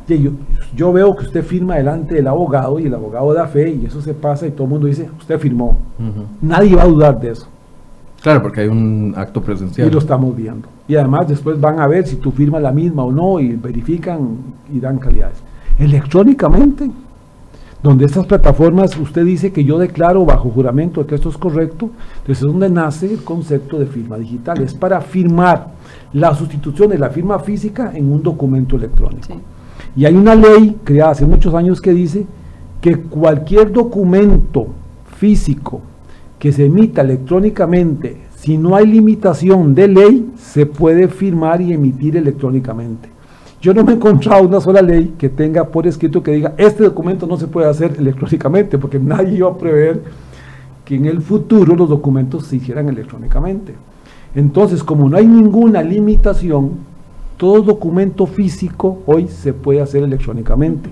[0.08, 0.32] yo,
[0.74, 4.02] yo veo que usted firma delante del abogado y el abogado da fe y eso
[4.02, 5.78] se pasa y todo el mundo dice, usted firmó.
[6.42, 7.46] Nadie va a dudar de eso.
[8.22, 9.86] Claro, porque hay un acto presencial.
[9.86, 10.66] Y lo estamos viendo.
[10.88, 14.36] Y además después van a ver si tu firma la misma o no y verifican
[14.72, 15.42] y dan calidades.
[15.78, 16.90] Electrónicamente,
[17.84, 22.38] donde estas plataformas usted dice que yo declaro bajo juramento que esto es correcto, entonces
[22.38, 25.74] es donde nace el concepto de firma digital, es para firmar
[26.14, 29.34] la sustitución de la firma física en un documento electrónico.
[29.94, 32.24] Y hay una ley creada hace muchos años que dice
[32.80, 34.68] que cualquier documento
[35.18, 35.82] físico
[36.38, 42.16] que se emita electrónicamente, si no hay limitación de ley, se puede firmar y emitir
[42.16, 43.13] electrónicamente.
[43.64, 46.84] Yo no me he encontrado una sola ley que tenga por escrito que diga, este
[46.84, 50.02] documento no se puede hacer electrónicamente, porque nadie iba a prever
[50.84, 53.72] que en el futuro los documentos se hicieran electrónicamente.
[54.34, 56.72] Entonces, como no hay ninguna limitación,
[57.38, 60.90] todo documento físico hoy se puede hacer electrónicamente.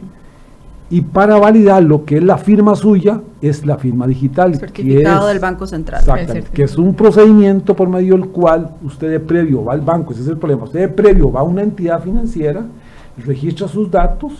[0.92, 4.54] Y para validar lo que es la firma suya, es la firma digital.
[4.56, 6.00] Certificado que es, del Banco Central.
[6.02, 10.12] Exactamente, que es un procedimiento por medio del cual usted de previo va al banco,
[10.12, 12.66] ese es el problema, usted de previo va a una entidad financiera,
[13.24, 14.34] registra sus datos,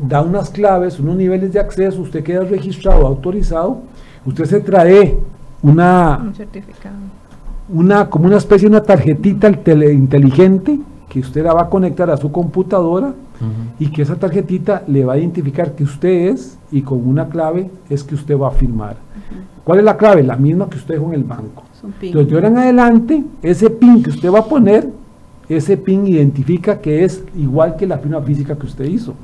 [0.00, 3.78] da unas claves, unos niveles de acceso, usted queda registrado, autorizado,
[4.24, 5.18] usted se trae
[5.62, 6.20] una...
[6.22, 6.94] Un certificado.
[7.70, 12.16] Una, como una especie de una tarjetita inteligente que usted la va a conectar a
[12.16, 13.14] su computadora
[13.78, 17.70] y que esa tarjetita le va a identificar que usted es y con una clave
[17.88, 18.96] es que usted va a firmar.
[19.64, 20.22] ¿Cuál es la clave?
[20.22, 21.64] La misma que usted dejó en el banco.
[22.00, 24.90] Entonces, de ahora en adelante, ese PIN que usted va a poner,
[25.48, 29.14] ese PIN identifica que es igual que la firma física que usted hizo.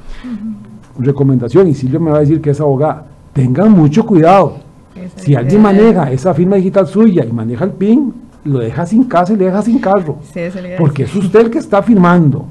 [0.98, 4.58] Recomendación, y Silvia me va a decir que es abogada, tengan mucho cuidado.
[4.94, 5.72] Esa Si alguien idea.
[5.72, 8.12] maneja esa firma digital suya y maneja el PIN,
[8.44, 10.18] lo deja sin casa y le deja sin carro.
[10.32, 10.40] Sí.
[10.78, 12.46] Porque es usted el que está firmando.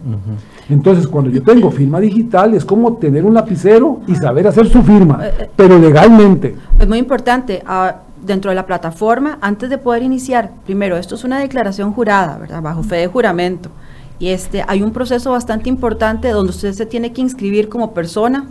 [0.69, 4.81] Entonces, cuando yo tengo firma digital, es como tener un lapicero y saber hacer su
[4.83, 5.49] firma, Eh, eh.
[5.55, 6.55] pero legalmente.
[6.79, 11.23] Es muy importante, ah, dentro de la plataforma, antes de poder iniciar, primero, esto es
[11.23, 12.61] una declaración jurada, ¿verdad?
[12.61, 13.69] Bajo fe de juramento.
[14.19, 18.45] Y este, hay un proceso bastante importante donde usted se tiene que inscribir como persona,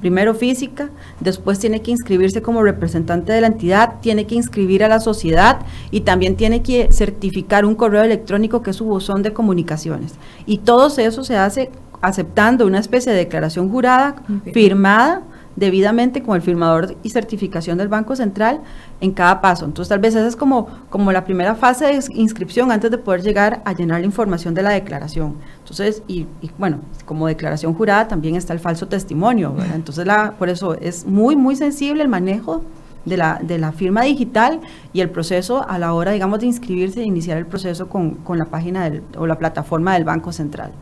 [0.00, 4.88] primero física, después tiene que inscribirse como representante de la entidad, tiene que inscribir a
[4.88, 9.32] la sociedad y también tiene que certificar un correo electrónico que es su buzón de
[9.32, 10.14] comunicaciones.
[10.46, 11.70] Y todo eso se hace
[12.02, 14.16] aceptando una especie de declaración jurada
[14.52, 15.22] firmada
[15.56, 18.60] debidamente con el firmador y certificación del Banco Central
[19.00, 19.64] en cada paso.
[19.64, 22.98] Entonces, tal vez esa es como, como la primera fase de ins- inscripción antes de
[22.98, 25.34] poder llegar a llenar la información de la declaración.
[25.60, 29.76] Entonces, y, y, bueno, como declaración jurada también está el falso testimonio, ¿verdad?
[29.76, 32.62] Entonces, la, por eso es muy, muy sensible el manejo
[33.06, 34.60] de la, de la firma digital
[34.92, 38.36] y el proceso a la hora, digamos, de inscribirse e iniciar el proceso con, con
[38.36, 40.72] la página del, o la plataforma del Banco Central.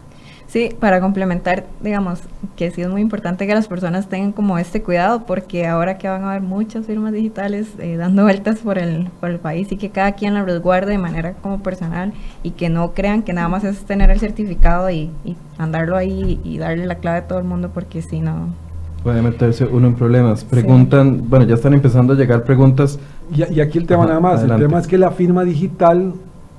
[0.54, 2.20] Sí, para complementar, digamos,
[2.54, 6.08] que sí es muy importante que las personas tengan como este cuidado, porque ahora que
[6.08, 9.76] van a haber muchas firmas digitales eh, dando vueltas por el, por el país y
[9.76, 12.12] que cada quien la resguarde de manera como personal
[12.44, 16.40] y que no crean que nada más es tener el certificado y, y andarlo ahí
[16.44, 18.50] y darle la clave a todo el mundo, porque si no...
[19.02, 20.44] Puede meterse uno en problemas.
[20.44, 23.00] Preguntan, bueno, ya están empezando a llegar preguntas.
[23.34, 24.62] Y, y aquí el tema Ajá, nada más, adelante.
[24.62, 26.14] el tema es que la firma digital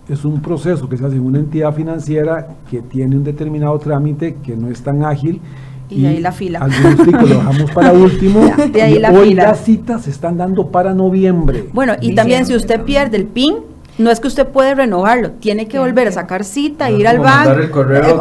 [0.10, 4.36] es un proceso que se hace en una entidad financiera que tiene un determinado trámite
[4.44, 5.42] que no es tan ágil.
[5.90, 6.60] Y de ahí la fila.
[6.60, 8.42] Algunos ticos lo dejamos para último.
[8.58, 9.44] Ya, de ahí y la hoy fila.
[9.44, 11.70] las citas se están dando para noviembre.
[11.74, 12.86] Bueno, y Diciembre también si usted también.
[12.86, 13.56] pierde el PIN,
[13.98, 17.18] no es que usted puede renovarlo, tiene que volver a sacar cita, No ir al
[17.18, 17.52] como banco.
[17.54, 18.16] el correo eh,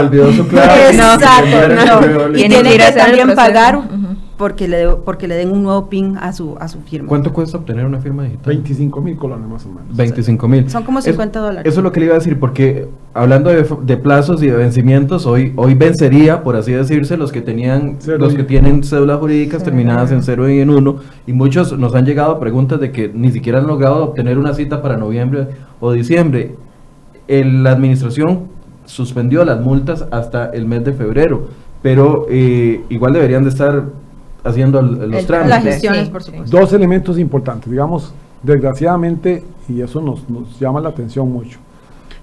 [0.00, 2.28] olvidó su clave, Exacto, enviar el no.
[2.30, 3.80] Y Tiene que ir que también pagar.
[4.38, 7.08] Porque, le, porque le den un nuevo PIN a su, a su firma.
[7.08, 8.44] ¿Cuánto cuesta obtener una firma digital?
[8.46, 9.94] 25 mil colones más o menos.
[9.96, 10.70] 25 mil.
[10.70, 11.70] Son como 50 dólares.
[11.70, 14.56] Eso es lo que le iba a decir, porque hablando de, de plazos y de
[14.56, 19.18] vencimientos, hoy, hoy vencería, por así decirse, los que tenían, Cero los que tienen cédulas
[19.18, 19.72] jurídicas Cero.
[19.72, 20.96] terminadas en 0 y en 1,
[21.26, 24.80] y muchos nos han llegado preguntas de que ni siquiera han logrado obtener una cita
[24.80, 25.48] para noviembre
[25.80, 26.54] o diciembre.
[27.26, 28.44] El- la administración
[28.84, 31.48] suspendió las multas hasta el mes de febrero,
[31.82, 33.84] pero eh, igual deberían de estar
[34.48, 35.50] haciendo el- los El- trámites.
[35.50, 36.30] Las gestiones, Sí, por sí.
[36.32, 36.56] supuesto.
[36.58, 41.58] Dos elementos importantes, digamos, desgraciadamente, y eso nos, nos llama la atención mucho.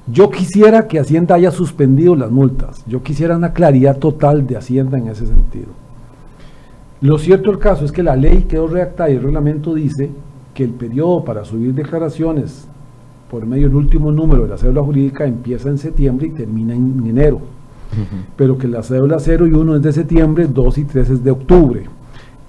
[0.07, 2.83] Yo quisiera que Hacienda haya suspendido las multas.
[2.87, 5.67] Yo quisiera una claridad total de Hacienda en ese sentido.
[7.01, 10.09] Lo cierto del caso es que la ley quedó redactada y el reglamento dice
[10.53, 12.67] que el periodo para subir declaraciones
[13.29, 17.03] por medio del último número de la cédula jurídica empieza en septiembre y termina en
[17.05, 17.41] enero
[18.35, 21.31] pero que la cédula 0 y 1 es de septiembre, 2 y 3 es de
[21.31, 21.85] octubre.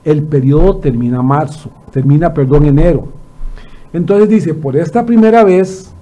[0.06, 3.08] El periodo termina marzo, termina, perdón, enero.
[3.92, 5.92] Entonces dice, por esta primera vez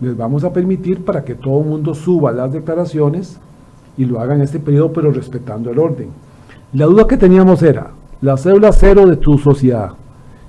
[0.00, 3.40] les vamos a permitir para que todo el mundo suba las declaraciones
[3.96, 6.10] y lo haga en este periodo, pero respetando el orden.
[6.72, 9.94] La duda que teníamos era, la cédula 0 de tu sociedad,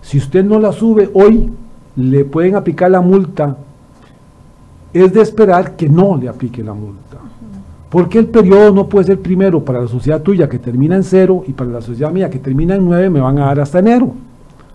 [0.04, 1.50] si usted no la sube hoy,
[1.96, 3.58] le pueden aplicar la multa.
[4.94, 7.18] Es de esperar que no le aplique la multa.
[7.94, 11.44] Porque el periodo no puede ser primero para la sociedad tuya que termina en cero
[11.46, 14.16] y para la sociedad mía que termina en nueve me van a dar hasta enero.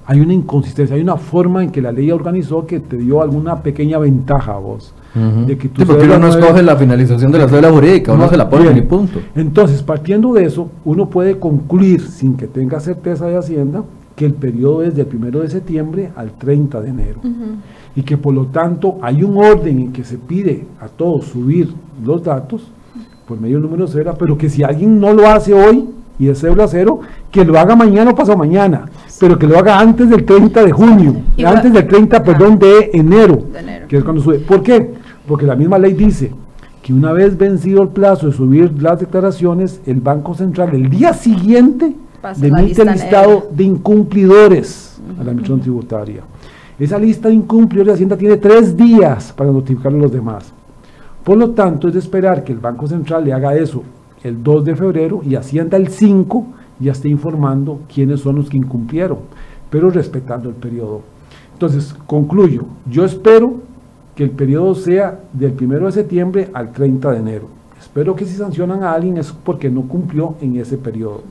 [0.07, 3.61] Hay una inconsistencia, hay una forma en que la ley organizó que te dio alguna
[3.61, 4.95] pequeña ventaja a vos.
[5.17, 5.47] Ujú.
[5.47, 8.27] de que tu Sí, porque uno no escoge la finalización de la cédula jurídica, uno
[8.27, 9.19] No, se la pone y punto.
[9.35, 13.83] Entonces, partiendo de eso, uno puede concluir, sin que tenga certeza de Hacienda,
[14.15, 17.21] que el periodo es del 1 de septiembre al 30 de enero.
[17.97, 21.75] Y que por lo tanto hay un orden en que se pide a todos subir
[22.05, 22.71] los datos
[23.29, 25.85] por medio del número de cédula, pero que si alguien no lo hace hoy,
[26.19, 28.87] y es cédula cero, que lo haga mañana o pasado mañana,
[29.21, 31.15] pero que lo haga antes del 30 de junio,
[31.45, 33.87] antes del 30, perdón, de enero, De enero.
[33.87, 34.39] que es cuando sube.
[34.39, 34.95] ¿Por qué?
[35.29, 36.33] Porque la misma ley dice
[36.83, 41.13] que una vez vencido el plazo de subir las declaraciones, el Banco Central el día
[41.13, 43.47] siguiente Pasa demite el lista listado negra.
[43.53, 46.23] de incumplidores a la Administración Tributaria.
[46.79, 50.53] Esa lista de incumplidores de Hacienda tiene tres días para notificarle a los demás.
[51.29, 53.83] Por lo tanto, es de esperar que el Banco Central le haga eso
[54.23, 56.47] el 2 de febrero y Hacienda el 5
[56.81, 59.19] ya esté informando quiénes son los que incumplieron,
[59.69, 61.03] pero respetando el periodo.
[61.53, 63.57] Entonces, concluyo, yo espero
[64.17, 67.58] que el periodo sea del 1 de septiembre al 30 de enero.
[67.81, 71.23] Espero que si sancionan a alguien es porque no cumplió en ese periodo.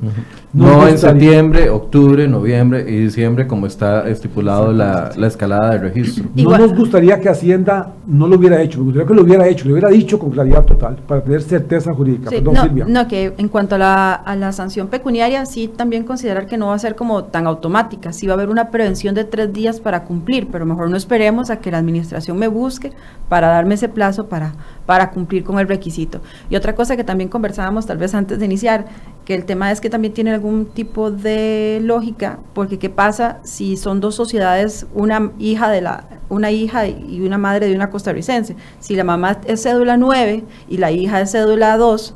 [0.54, 6.26] No, en septiembre, octubre, noviembre y diciembre como está estipulado la, la escalada de registro.
[6.36, 9.48] No Igual- nos gustaría que Hacienda no lo hubiera hecho, me gustaría que lo hubiera
[9.48, 12.30] hecho, lo hubiera dicho con claridad total, para tener certeza jurídica.
[12.30, 12.86] Sí, Perdón, no, Silvia.
[12.88, 16.68] no, que en cuanto a la, a la sanción pecuniaria, sí también considerar que no
[16.68, 19.80] va a ser como tan automática, sí va a haber una prevención de tres días
[19.80, 22.94] para cumplir, pero mejor no esperemos a que la administración me busque
[23.30, 24.54] para darme ese plazo para,
[24.86, 26.20] para cumplir con el requisito.
[26.50, 28.86] Y otra cosa que también conversábamos tal vez antes de iniciar,
[29.26, 33.78] que el tema es que también tiene algún tipo de lógica, porque qué pasa si
[33.78, 38.56] son dos sociedades, una hija de la una hija y una madre de una costarricense.
[38.80, 42.14] Si la mamá es cédula 9 y la hija es cédula 2,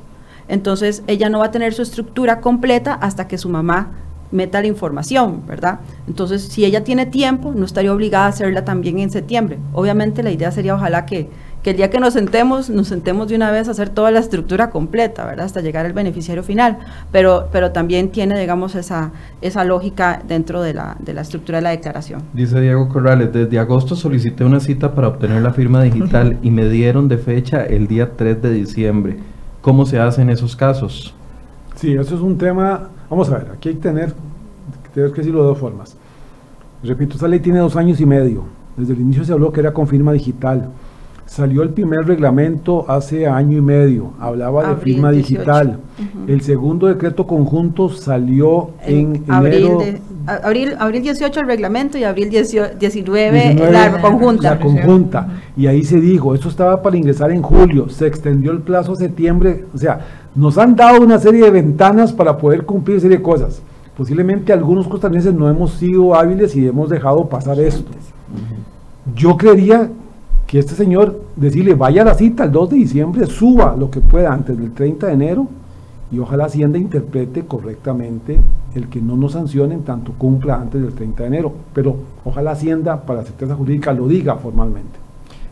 [0.48, 3.92] entonces ella no va a tener su estructura completa hasta que su mamá
[4.32, 5.80] meta la información, ¿verdad?
[6.08, 9.60] Entonces, si ella tiene tiempo, no estaría obligada a hacerla también en septiembre.
[9.74, 11.30] Obviamente la idea sería ojalá que,
[11.64, 14.20] que el día que nos sentemos, nos sentemos de una vez a hacer toda la
[14.20, 15.46] estructura completa, ¿verdad?
[15.46, 16.80] Hasta llegar al beneficiario final.
[17.12, 21.62] Pero, pero también tiene, digamos, esa, esa lógica dentro de la, de la estructura de
[21.64, 22.24] la declaración.
[22.34, 26.68] Dice Diego Corrales, desde agosto solicité una cita para obtener la firma digital y me
[26.68, 29.18] dieron de fecha el día 3 de diciembre.
[29.62, 31.14] ¿Cómo se hace en esos casos?
[31.76, 34.14] Sí, eso es un tema, vamos a ver, aquí hay que tener,
[34.94, 35.96] tener que decirlo de dos formas.
[36.84, 38.44] Repito, esta ley tiene dos años y medio.
[38.76, 40.72] Desde el inicio se habló que era con firma digital.
[41.32, 45.40] Salió el primer reglamento hace año y medio, hablaba de firma 18.
[45.40, 45.80] digital.
[46.28, 49.78] El segundo decreto conjunto salió en, abril, enero.
[49.80, 54.50] de- a- abril, abril 18 el reglamento y abril 18 19, 19, la conjunta.
[54.56, 55.28] La conjunta.
[55.56, 58.96] Y ahí se dijo, esto estaba para ingresar en julio, se extendió el plazo a
[58.98, 60.02] septiembre, o sea,
[60.36, 63.62] nos han dado una serie de ventanas para poder cumplir serie de cosas.
[63.96, 67.90] Posiblemente algunos costarricenses no hemos sido hábiles y hemos dejado pasar esto.
[69.16, 69.90] Yo creería
[70.52, 74.02] que este señor decirle vaya a la cita el 2 de diciembre, suba lo que
[74.02, 75.48] pueda antes del 30 de enero
[76.12, 78.38] y ojalá Hacienda interprete correctamente
[78.76, 81.54] el que no nos sancionen tanto cumpla antes del 30 de enero.
[81.74, 85.00] Pero ojalá Hacienda, para certeza jurídica, lo diga formalmente.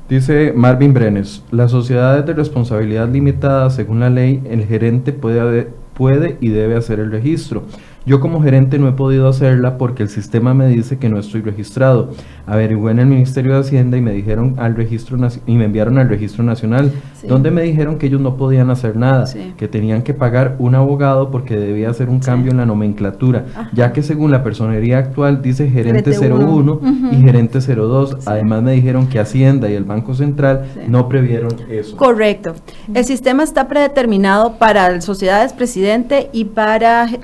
[0.09, 6.37] Dice Marvin Brenes, las sociedades de responsabilidad limitada, según la ley, el gerente puede, puede
[6.41, 7.63] y debe hacer el registro.
[8.05, 11.41] Yo como gerente no he podido hacerla porque el sistema me dice que no estoy
[11.41, 12.09] registrado.
[12.47, 16.09] Averigué en el Ministerio de Hacienda y me dijeron al registro y me enviaron al
[16.09, 17.27] registro nacional, Sí.
[17.27, 19.53] donde me dijeron que ellos no podían hacer nada, Sí.
[19.57, 22.25] que tenían que pagar un abogado porque debía hacer un Sí.
[22.29, 23.69] cambio en la nomenclatura, Ajá.
[23.73, 26.79] ya que según la personería actual dice gerente Gerente uno.
[26.81, 28.11] 01 y gerente 02.
[28.19, 28.25] Sí.
[28.25, 30.79] Además me dijeron que Hacienda y el Banco Central Sí.
[30.87, 31.95] no previeron eso.
[31.97, 32.55] Correcto.
[32.93, 37.19] El sistema está predeterminado para sociedades presidente y para ge-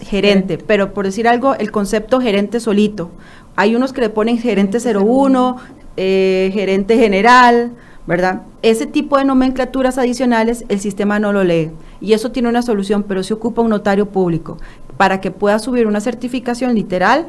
[0.00, 3.10] gerente, pero por decir algo, el concepto gerente solito.
[3.56, 5.56] Hay unos que le ponen gerente 01,
[5.96, 7.72] eh, gerente general,
[8.06, 8.42] ¿verdad?
[8.62, 11.70] Ese tipo de nomenclaturas adicionales el sistema no lo lee
[12.00, 14.58] y eso tiene una solución, pero se ocupa un notario público
[14.96, 17.26] para que pueda subir una certificación literal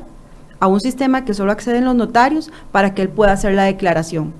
[0.59, 4.33] a un sistema que solo acceden los notarios para que él pueda hacer la declaración.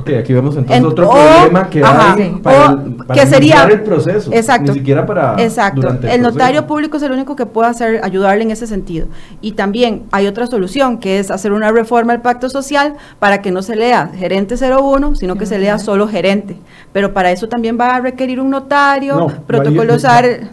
[0.00, 2.40] Ok, aquí vemos entonces En- otro o- problema que ajá, hay sí.
[2.40, 4.30] para, o el, para que sería- el proceso.
[4.32, 4.70] Exacto.
[4.72, 5.80] Ni siquiera para Exacto.
[5.80, 6.66] durante El, notario proceso.
[6.68, 9.08] público es el único que puede hacer, ayudarle en ese sentido.
[9.40, 13.50] Y también hay otra solución, que es hacer una reforma al pacto social para que
[13.50, 16.56] no se lea gerente 01, sino que se lea solo gerente.
[16.92, 20.04] Pero para eso también va a requerir un notario, No, protocolos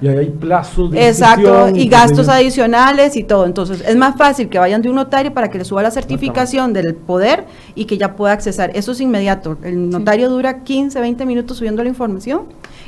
[0.02, 3.46] y hay plazos de Exacto, y gastos adicionales y todo.
[3.46, 6.74] Entonces, es más fácil que vayan de un notario para que le suba la certificación
[6.74, 7.46] del poder
[7.76, 8.72] y que ya pueda accesar.
[8.74, 9.35] Eso es inmediato.
[9.64, 12.44] El notario dura 15, 20 minutos subiendo la información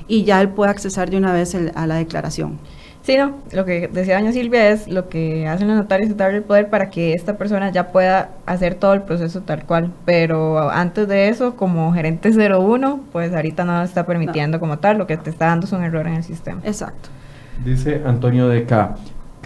[0.08, 2.58] y ya él puede accesar de una vez el- a la declaración.
[3.04, 6.40] Sí, no, lo que decía doña Silvia es lo que hacen los notarios es darle
[6.40, 9.92] el poder para que esta persona ya pueda hacer todo el proceso tal cual.
[10.04, 15.08] Pero antes de eso, como gerente 01, pues ahorita no está permitiendo como tal, lo
[15.08, 16.60] que te está dando es un error en el sistema.
[16.66, 17.08] Exacto.
[17.64, 18.96] Dice Antonio de K.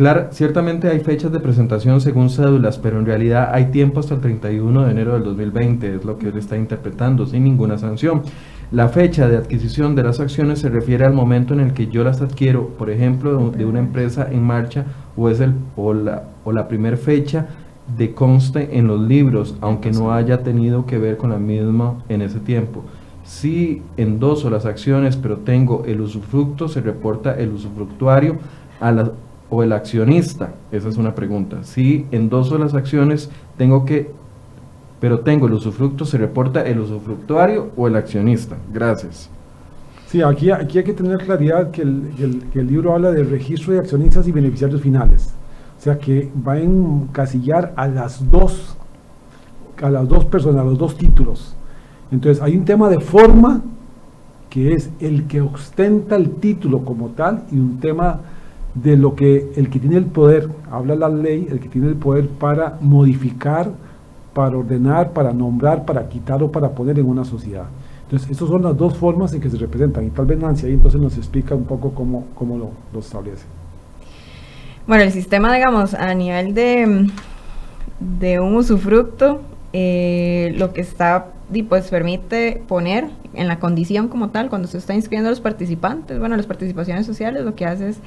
[0.01, 4.19] Claro, ciertamente hay fechas de presentación según cédulas, pero en realidad hay tiempo hasta el
[4.19, 8.23] 31 de enero del 2020, es lo que él está interpretando, sin ninguna sanción.
[8.71, 12.03] La fecha de adquisición de las acciones se refiere al momento en el que yo
[12.03, 14.85] las adquiero, por ejemplo, de una empresa en marcha,
[15.15, 17.49] o es el o la, o la primera fecha
[17.95, 22.23] de conste en los libros, aunque no haya tenido que ver con la misma en
[22.23, 22.83] ese tiempo.
[23.23, 28.39] Si endoso las acciones, pero tengo el usufructo, se reporta el usufructuario
[28.79, 29.11] a la,
[29.51, 30.49] o el accionista.
[30.71, 31.57] Esa es una pregunta.
[31.63, 34.09] Si endoso las acciones, tengo que,
[34.99, 38.55] pero tengo el usufructo, se reporta el usufructuario o el accionista.
[38.73, 39.29] Gracias.
[40.07, 43.73] Sí, aquí, aquí hay que tener claridad que el, que el- libro habla del registro
[43.73, 45.33] de accionistas y beneficiarios finales.
[45.77, 48.75] O sea que va a encasillar a las dos,
[49.81, 51.55] a las dos personas, a los dos títulos.
[52.11, 53.61] Entonces hay un tema de forma
[54.49, 58.19] que es el que ostenta el título como tal y un tema
[58.73, 61.95] de lo que el que tiene el poder, habla la ley, el que tiene el
[61.95, 63.71] poder para modificar,
[64.33, 67.65] para ordenar, para nombrar, para quitar o para poner en una sociedad.
[68.03, 70.73] Entonces, esas son las dos formas en que se representan y tal vez Nancy ahí
[70.73, 73.45] entonces nos explica un poco cómo, cómo lo, lo establece.
[74.87, 77.09] Bueno, el sistema, digamos, a nivel de,
[78.19, 79.41] de un usufructo,
[79.73, 81.27] eh, lo que está,
[81.69, 86.19] pues permite poner en la condición como tal, cuando se está inscribiendo a los participantes,
[86.19, 87.97] bueno, las participaciones sociales, lo que hace es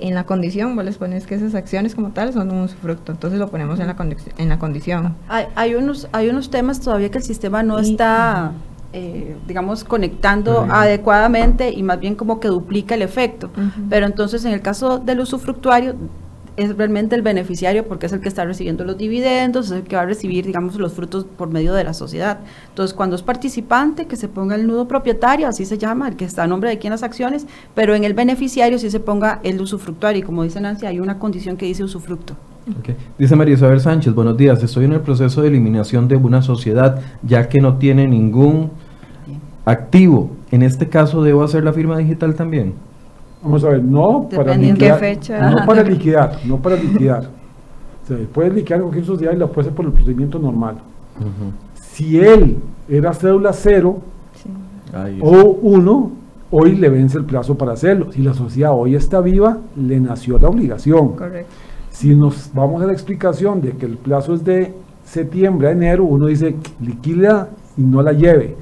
[0.00, 3.38] en la condición, vos les pones que esas acciones como tal son un usufructo, entonces
[3.38, 5.14] lo ponemos en la, condi- en la condición.
[5.28, 8.52] Hay, hay unos, hay unos temas todavía que el sistema no Y- está,
[8.92, 13.50] eh, digamos, conectando adecuadamente y más bien como que duplica el efecto.
[13.88, 15.94] Pero entonces en el caso del usufructuario
[16.56, 19.96] es realmente el beneficiario porque es el que está recibiendo los dividendos, es el que
[19.96, 22.40] va a recibir, digamos, los frutos por medio de la sociedad.
[22.68, 26.24] Entonces, cuando es participante, que se ponga el nudo propietario, así se llama, el que
[26.24, 29.60] está a nombre de quien las acciones, pero en el beneficiario sí se ponga el
[29.60, 32.34] usufructuario y como dice Nancy, hay una condición que dice usufructo.
[32.78, 32.90] Ok.
[33.18, 37.00] Dice María Isabel Sánchez, buenos días, estoy en el proceso de eliminación de una sociedad
[37.22, 38.70] ya que no tiene ningún
[39.64, 40.30] activo.
[40.50, 42.74] En este caso, ¿debo hacer la firma digital también?
[43.42, 45.50] Vamos a ver, no para Dependiendo qué liquidar, fecha.
[45.50, 45.66] no Ajá.
[45.66, 47.24] para liquidar, no para liquidar.
[48.04, 50.76] O sea, puedes liquidar cualquier sociedad y la puedes hacer por el procedimiento normal.
[51.74, 52.56] Si él
[52.88, 53.98] era cédula cero
[54.34, 54.48] Sí.
[55.22, 55.30] O
[55.62, 56.10] uno,
[56.50, 58.12] hoy le vence el plazo para hacerlo.
[58.12, 61.12] Si la sociedad hoy está viva, le nació la obligación.
[61.16, 61.50] Correcto.
[61.90, 64.72] Si nos vamos a la explicación de que el plazo es de
[65.04, 68.56] septiembre a enero, uno dice liquida y no la lleve.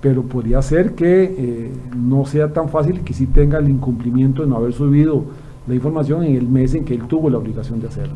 [0.00, 4.42] Pero podría ser que eh, no sea tan fácil y que sí tenga el incumplimiento
[4.42, 5.24] de no haber subido
[5.66, 8.14] la información en el mes en que él tuvo la obligación de hacerlo.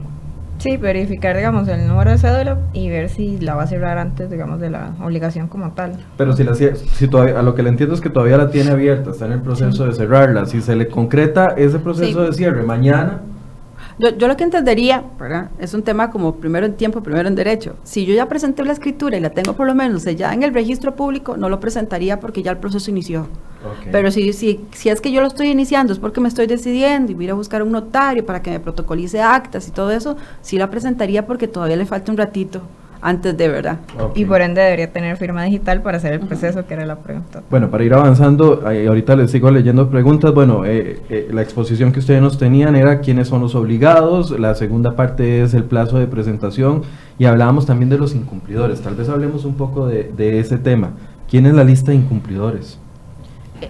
[0.59, 4.30] Sí, verificar, digamos, el número de cédula y ver si la va a cerrar antes,
[4.30, 5.93] digamos, de la obligación como tal.
[6.16, 8.70] Pero si, la, si todavía, a lo que le entiendo es que todavía la tiene
[8.70, 10.47] abierta, está en el proceso de cerrarla.
[10.47, 12.26] Si se le concreta ese proceso Sí.
[12.26, 13.20] de cierre mañana,
[13.99, 15.51] Yo, yo lo que entendería, ¿verdad?
[15.59, 17.77] Es un tema como primero en tiempo, primero en derecho.
[17.85, 20.53] Si yo ya presenté la escritura y la tengo por lo menos ya en el
[20.53, 23.29] registro público, no lo presentaría porque ya el proceso inició.
[23.91, 27.13] Pero si, si, si es que yo lo estoy iniciando, es porque me estoy decidiendo
[27.13, 30.59] y voy a buscar un notario para que me protocolice actas y todo eso, sí
[30.59, 32.63] la presentaría porque todavía le falta un ratito
[33.05, 33.81] antes de verdad.
[34.15, 37.43] Y por ende debería tener firma digital para hacer el proceso, que era la pregunta.
[37.51, 40.33] Bueno, para ir avanzando, ahorita les sigo leyendo preguntas.
[40.33, 44.55] Bueno, eh, eh, la exposición que ustedes nos tenían era quiénes son los obligados, la
[44.55, 46.83] segunda parte es el plazo de presentación
[47.19, 48.81] y hablábamos también de los incumplidores.
[48.81, 50.93] Tal vez hablemos un poco de, de ese tema.
[51.29, 52.79] ¿Quién es la lista de incumplidores?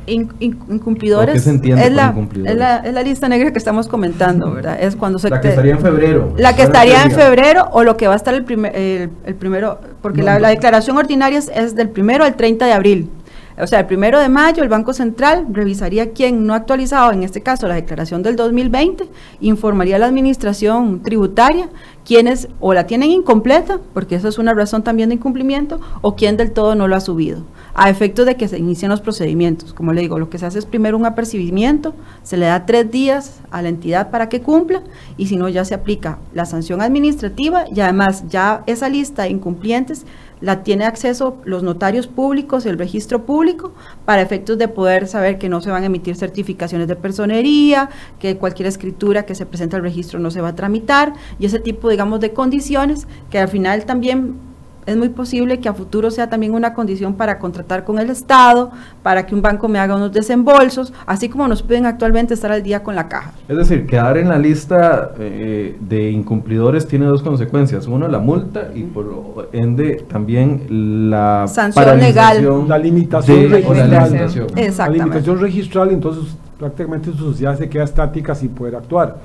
[0.07, 2.53] In- in- incumplidores, ¿O qué se entiende es, la, incumplidores?
[2.53, 4.78] es, la, es la lista negra que estamos comentando, ¿verdad?
[4.80, 6.35] Es cuando se La que estaría en febrero.
[6.37, 9.35] La que estaría en febrero o lo que va a estar el, primer, el, el
[9.35, 10.41] primero, porque No, la, no.
[10.41, 13.11] la declaración ordinaria es, es del primero al 30 de abril.
[13.57, 17.22] O sea, el primero de mayo el Banco Central revisaría quién no ha actualizado, en
[17.22, 19.09] este caso la declaración del 2020,
[19.40, 21.68] informaría a la administración tributaria
[22.05, 26.36] quienes o la tienen incompleta, porque eso es una razón también de incumplimiento, o quién
[26.36, 27.44] del todo no lo ha subido,
[27.74, 29.72] a efectos de que se inicien los procedimientos.
[29.72, 31.94] Como le digo, lo que se hace es primero un apercibimiento,
[32.24, 34.82] se le da tres días a la entidad para que cumpla,
[35.16, 39.30] y si no ya se aplica la sanción administrativa y además ya esa lista de
[39.30, 40.05] incumplientes
[40.45, 43.72] la tiene acceso los notarios públicos el registro público
[44.05, 47.88] para efectos de poder saber que no se van a emitir certificaciones de personería,
[48.18, 51.61] que cualquier escritura que se presente al registro no se va a tramitar y ese
[51.61, 54.34] tipo, digamos, de condiciones que al final también
[54.87, 58.70] es muy posible que a futuro sea también una condición para contratar con el Estado,
[59.03, 62.62] para que un banco me haga unos desembolsos, así como nos piden actualmente estar al
[62.62, 63.32] día con la caja.
[63.49, 67.87] Es decir, quedar en la lista eh, de incumplidores tiene dos consecuencias.
[67.87, 73.82] Uno, la multa y por ende también la Sanción paralización La limitación de- o la
[73.85, 74.05] registral.
[74.11, 74.47] limitación.
[74.57, 74.99] Exactamente.
[74.99, 79.16] La limitación registral, entonces prácticamente su sociedad se queda estática sin poder actuar.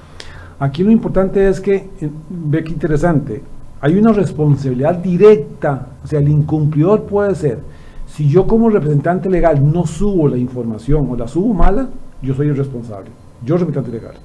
[0.60, 1.90] Aquí lo importante es que,
[2.30, 3.42] ve que interesante,
[3.82, 7.60] hay una responsabilidad directa, o sea, el incumplidor puede ser,
[8.08, 11.88] si yo como representante legal no subo la información o la subo mala,
[12.22, 13.10] yo soy el responsable,
[13.46, 14.16] yo representante legal.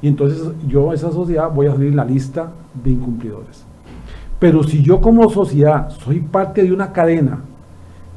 [0.00, 2.50] Y entonces yo, esa sociedad, voy a salir en la lista
[2.82, 3.64] de incumplidores.
[4.38, 7.40] Pero si yo como sociedad soy parte de una cadena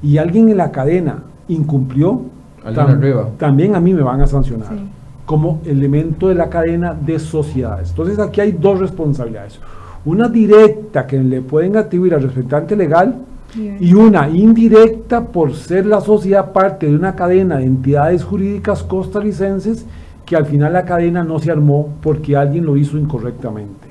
[0.03, 2.21] y alguien en la cadena incumplió,
[2.63, 3.29] Alguien tam- arriba.
[3.37, 4.79] también a mí me van a sancionar Sí.
[5.25, 7.89] como elemento de la cadena de sociedades.
[7.91, 9.59] Entonces aquí hay dos responsabilidades.
[10.05, 13.15] Una directa que le pueden atribuir al representante legal
[13.55, 19.85] y una indirecta por ser la sociedad parte de una cadena de entidades jurídicas costarricenses
[20.25, 23.89] que al final la cadena no se armó porque alguien lo hizo incorrectamente.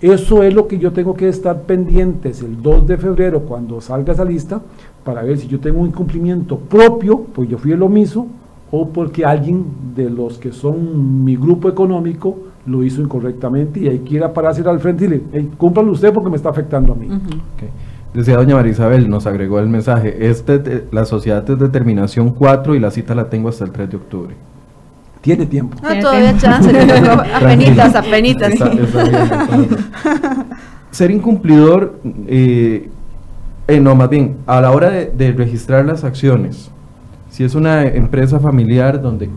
[0.00, 4.12] Eso es lo que yo tengo que estar pendientes el 2 de febrero cuando salga
[4.12, 4.62] esa lista
[5.04, 8.28] para ver si yo tengo un incumplimiento propio, pues yo fui el omiso,
[8.70, 9.64] o porque alguien
[9.96, 14.32] de los que son mi grupo económico lo hizo incorrectamente y hay que ir a
[14.32, 17.08] pararse al frente y decirle, hey, cúmplalo usted porque me está afectando a mí.
[18.14, 22.74] Decía doña Marisabel, nos agregó el mensaje, este, de- la sociedad es de terminación 4
[22.74, 24.34] y la cita la tengo hasta el 3 de octubre.
[25.20, 25.76] Tiene tiempo.
[25.82, 26.40] No, Tiene todavía tiempo.
[26.40, 26.80] chance, le
[27.34, 28.52] apenitas, apenitas.
[28.52, 29.68] Está- está bien, está bien.
[30.90, 32.88] Ser incumplidor, eh,
[33.68, 36.70] eh, no, más bien, a la hora de, de registrar las acciones,
[37.28, 39.28] si es una empresa familiar donde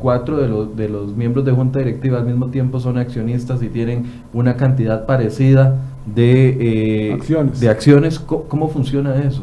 [0.00, 3.68] cuatro de los, de los miembros de junta directiva al mismo tiempo son accionistas y
[3.68, 5.76] tienen una cantidad parecida
[6.06, 7.60] de, eh, Acciones.
[7.60, 9.42] de acciones, ¿cómo, cómo funciona eso?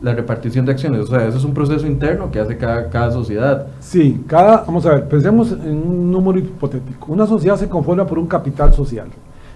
[0.00, 3.10] La repartición de acciones, o sea, eso es un proceso interno que hace cada, cada
[3.10, 3.66] sociedad.
[3.80, 7.12] Sí, cada, vamos a ver, pensemos en un número hipotético.
[7.12, 9.08] Una sociedad se conforma por un capital social.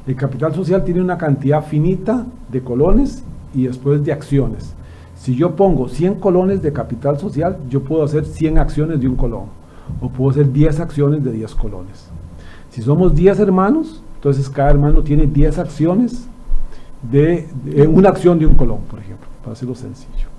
[0.05, 3.23] El capital social tiene una cantidad finita de colones
[3.55, 4.75] y después de acciones.
[5.15, 9.15] Si yo pongo 100 colones de capital social, yo puedo hacer 100 acciones de un
[9.15, 9.62] colón.
[10.01, 12.09] O puedo hacer 10 acciones de 10 colones.
[12.71, 16.27] Si somos 10 hermanos, entonces cada hermano tiene 10 acciones
[17.11, 20.33] de, de una acción de un colón, por ejemplo, para hacerlo sencillo.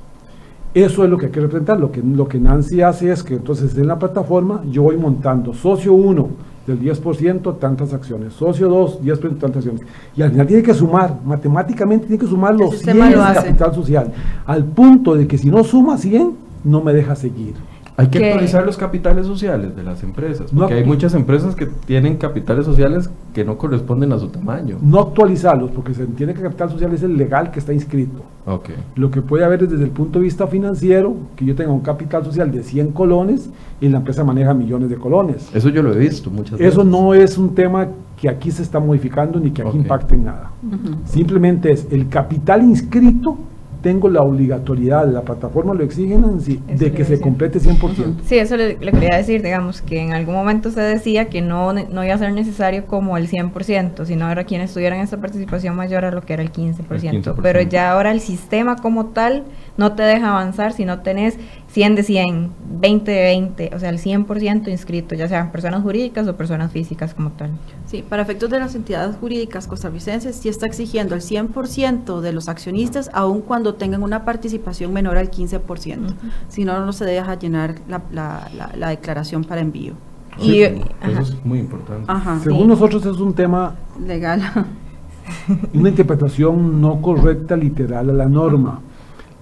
[0.73, 1.79] Eso es lo que hay que representar.
[1.79, 5.53] Lo que, lo que Nancy hace es que entonces en la plataforma yo voy montando
[5.53, 6.29] socio 1
[6.65, 9.81] del 10% tantas acciones, socio 2 10% tantas acciones.
[10.15, 13.75] Y al final tiene que sumar, matemáticamente tiene que sumar los 100 sistema lo capital
[13.75, 14.13] social.
[14.45, 16.31] Al punto de que si no suma 100,
[16.63, 17.53] no me deja seguir.
[17.95, 21.55] Hay que Que- actualizar los capitales sociales de las empresas, No porque hay muchas empresas
[21.55, 24.77] que tienen capitales sociales que no corresponden a su tamaño.
[24.81, 28.21] No actualizarlos, porque se entiende que capital social es el legal que está inscrito.
[28.47, 28.69] Ok.
[28.95, 31.81] Lo que puede haber es desde el punto de vista financiero, que yo tenga un
[31.81, 35.49] capital social de 100 colones y la empresa maneja millones de colones.
[35.53, 36.73] Eso yo lo he visto muchas veces.
[36.73, 37.87] Eso no es un tema
[38.19, 39.75] que aquí se está modificando ni que aquí Ok.
[39.75, 40.51] impacte en nada.
[41.05, 43.37] Simplemente es el capital inscrito,
[43.83, 47.19] tengo la obligatoriedad, la plataforma lo exige Nancy, Eso de que se decir.
[47.19, 48.21] complete 100%.
[48.23, 51.73] Sí, eso le, le quería decir, digamos, que en algún momento se decía que no,
[51.73, 56.05] no iba a ser necesario como el 100%, sino ahora quienes tuvieran esta participación mayor
[56.05, 56.85] a lo que era el 15%.
[56.89, 57.35] El 15%.
[57.41, 59.43] Pero ya ahora el sistema como tal
[59.77, 61.37] no te deja avanzar si no tenés
[61.73, 62.49] 100 de 100,
[62.81, 67.15] 20 de 20, o sea, el 100% inscrito, ya sean personas jurídicas o personas físicas
[67.15, 67.49] como tal.
[67.87, 72.47] Sí, para efectos de las entidades jurídicas costarricenses, sí está exigiendo el 100% de los
[72.47, 76.11] accionistas, aun cuando tengan una participación menor al 15%.
[76.11, 76.13] Ujú.
[76.47, 79.93] Si no, no se deja llenar la, la- la- la declaración para envío.
[80.39, 81.21] Sí, Y- eso ajá.
[81.21, 82.05] es muy importante.
[82.07, 82.67] Ajá, Según Sí.
[82.67, 83.73] nosotros es un tema,
[84.05, 84.41] legal.
[85.73, 88.79] una interpretación no correcta literal a la norma.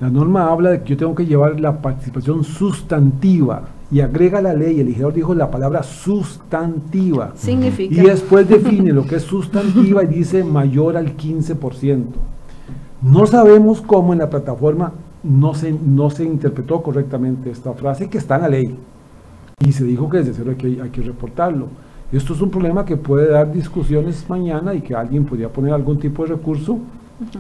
[0.02, 4.52] La norma habla de que yo tengo que llevar la participación sustantiva y agrega la
[4.52, 7.34] ley, el legislador dijo la palabra sustantiva.
[7.36, 7.94] Significa.
[7.94, 12.04] Y después define lo que es sustantiva y dice mayor al 15%.
[13.04, 14.92] No sabemos cómo en la plataforma
[15.22, 18.76] no se, no se interpretó correctamente esta frase que está en la ley.
[19.60, 21.68] Y se dijo que desde cero hay que, hay que reportarlo.
[22.12, 26.00] Esto es un problema que puede dar discusiones mañana y que alguien podría poner algún
[26.00, 26.80] tipo de recurso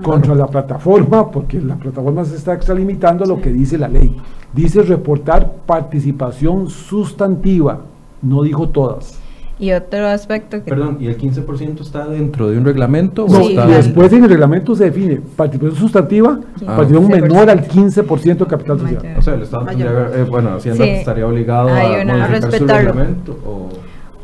[0.03, 4.15] contra la plataforma, porque la plataforma se está extralimitando a lo que dice la ley.
[4.53, 7.81] Dice reportar participación sustantiva,
[8.21, 9.17] no dijo todas.
[9.59, 10.69] Y otro aspecto que...
[10.71, 13.27] Perdón, ¿y el 15% está dentro de un reglamento?
[13.29, 16.77] No, o está y después en el reglamento se define participación sustantiva, Ah.
[16.77, 17.75] participación menor al perfecto.
[18.15, 18.95] 15% de capital social.
[19.03, 19.17] Mayor.
[19.19, 20.89] O sea, el Estado tendría, eh, bueno, Hacienda Sí.
[20.89, 23.69] estaría obligado Hay a una- modificar a su reglamento o...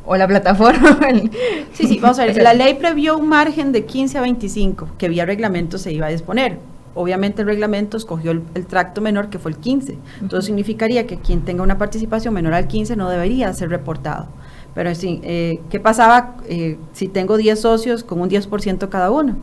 [0.08, 0.97] O la plataforma.
[1.10, 1.30] el-
[1.74, 2.41] Sí, sí, vamos a ver.
[2.41, 6.10] La ley previó un margen de 15 a 25 que vía reglamento se iba a
[6.10, 6.58] disponer.
[6.95, 9.97] Obviamente el reglamento escogió el, el tracto menor que fue el 15.
[10.22, 14.28] Entonces significaría que quien tenga una participación menor al 15 no debería ser reportado.
[14.74, 19.36] Pero sí, eh, ¿qué pasaba eh, si tengo 10 socios con un 10% cada uno?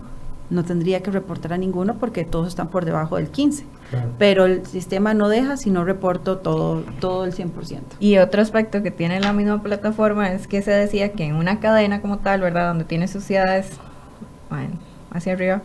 [0.54, 3.64] No tendría que reportar a ninguno porque todos están por debajo del 15.
[4.18, 7.80] Pero el sistema no deja si no reporto todo, todo el 100%.
[8.00, 11.60] Y otro aspecto que tiene la misma plataforma es que se decía que en una
[11.60, 12.68] cadena como tal, ¿verdad?
[12.68, 13.70] Donde tiene sociedades,
[14.50, 14.78] bueno,
[15.12, 15.62] hacia arriba,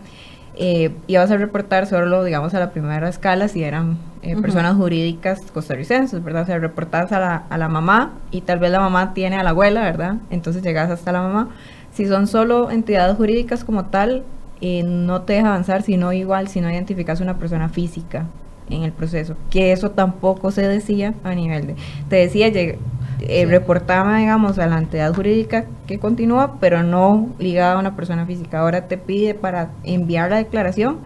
[0.55, 5.39] eh, ibas a reportar solo, digamos, a la primera escala si eran eh, personas jurídicas
[5.53, 6.43] costarricenses, ¿verdad?
[6.43, 9.43] O sea, reportas a la, a la mamá y tal vez la mamá tiene a
[9.43, 10.17] la abuela, ¿verdad?
[10.29, 11.49] Entonces llegas hasta la mamá.
[11.93, 14.23] Si son solo entidades jurídicas como tal,
[14.61, 18.25] eh, no te deja avanzar, sino igual si no identificas una persona física
[18.69, 21.75] en el proceso, que eso tampoco se decía a nivel de,
[22.07, 27.79] te decía, eh, reportaba, digamos, a la entidad jurídica que continúa, pero no ligada a
[27.79, 28.59] una persona física.
[28.59, 30.99] Ahora te pide para enviar la declaración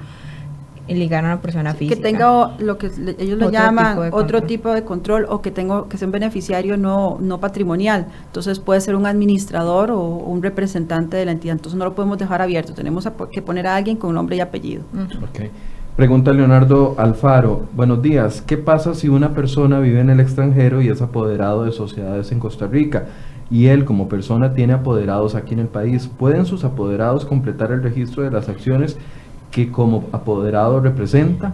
[0.88, 1.96] ligar a una persona física.
[1.96, 5.98] Que tenga lo que ellos le llaman otro tipo de control o que tenga que
[5.98, 8.08] sea un beneficiario no, no patrimonial.
[8.26, 11.54] Entonces puede ser un administrador o un representante de la entidad.
[11.54, 12.74] Entonces no lo podemos dejar abierto.
[12.74, 14.84] Tenemos que poner a alguien con nombre y apellido.
[15.96, 17.68] Pregunta Leonardo Alfaro.
[17.74, 18.42] Buenos días.
[18.42, 22.40] ¿Qué pasa si una persona vive en el extranjero y es apoderado de sociedades en
[22.40, 23.06] Costa Rica?
[23.54, 27.84] y él como persona tiene apoderados aquí en el país, ¿pueden sus apoderados completar el
[27.84, 28.98] registro de las acciones
[29.54, 31.54] que como apoderado representa?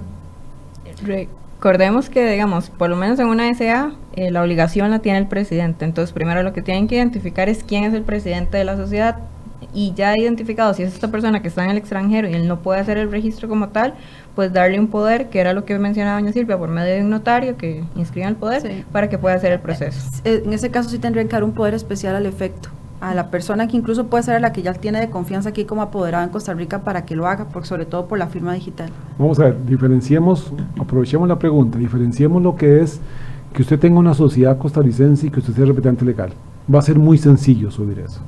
[1.04, 5.28] Recordemos que, digamos, por lo menos en una SA, eh, la obligación la tiene el
[5.28, 5.86] presidente.
[5.86, 9.18] Entonces, primero lo que tienen que identificar es quién es el presidente de la sociedad
[9.74, 12.62] y ya identificado si es esta persona que está en el extranjero y él no
[12.62, 13.94] puede hacer el registro como tal,
[14.34, 17.10] pues darle un poder, que era lo que mencionaba doña Silvia, por medio de un
[17.10, 20.10] notario que inscriba el poder para que pueda hacer el proceso.
[20.24, 22.70] Eh, en ese caso sí tendría que dar un poder especial al efecto
[23.02, 25.82] a la persona que incluso puede ser la que ya tiene de confianza aquí como
[25.82, 28.90] apoderada en Costa Rica para que lo haga, por, sobre todo por la firma digital.
[29.18, 33.00] Vamos a ver, diferenciemos, aprovechemos la pregunta, diferenciemos lo que es
[33.54, 36.32] que usted tenga una sociedad costarricense y que usted sea representante legal.
[36.74, 38.22] Va a ser muy sencillo subir eso.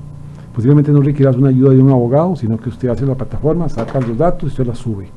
[0.54, 4.00] Posiblemente no requieras una ayuda de un abogado, sino que usted hace la plataforma, saca
[4.00, 5.10] los datos y usted la sube.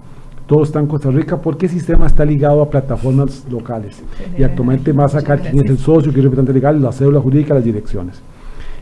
[0.47, 4.03] Todo está en Costa Rica porque el sistema está ligado a plataformas locales.
[4.37, 6.93] Y actualmente va a sacar quién es el socio, quién es el representante legal, la
[6.93, 8.21] cédula jurídica, las direcciones.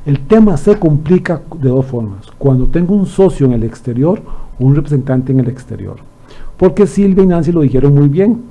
[0.04, 2.26] El tema se complica de dos formas.
[2.36, 4.20] Cuando tengo un socio en el exterior
[4.58, 5.96] o un representante en el exterior.
[6.56, 8.42] Porque Silvia y Nancy lo dijeron muy bien.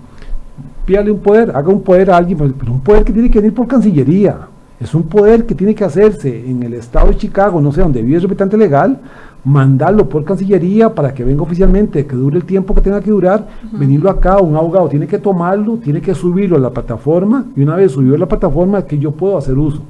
[0.85, 3.39] Pídale un poder, haga un poder a alguien, pues, pero un poder que tiene que
[3.39, 4.47] venir por Cancillería.
[4.79, 8.01] Es un poder que tiene que hacerse en el estado de Chicago, no sé, donde
[8.01, 8.99] vive el representante legal,
[9.43, 13.45] mandarlo por Cancillería para que venga oficialmente, que dure el tiempo que tenga que durar,
[13.73, 17.75] venirlo acá, un abogado tiene que tomarlo, tiene que subirlo a la plataforma y una
[17.75, 19.81] vez subido a la plataforma que yo puedo hacer uso.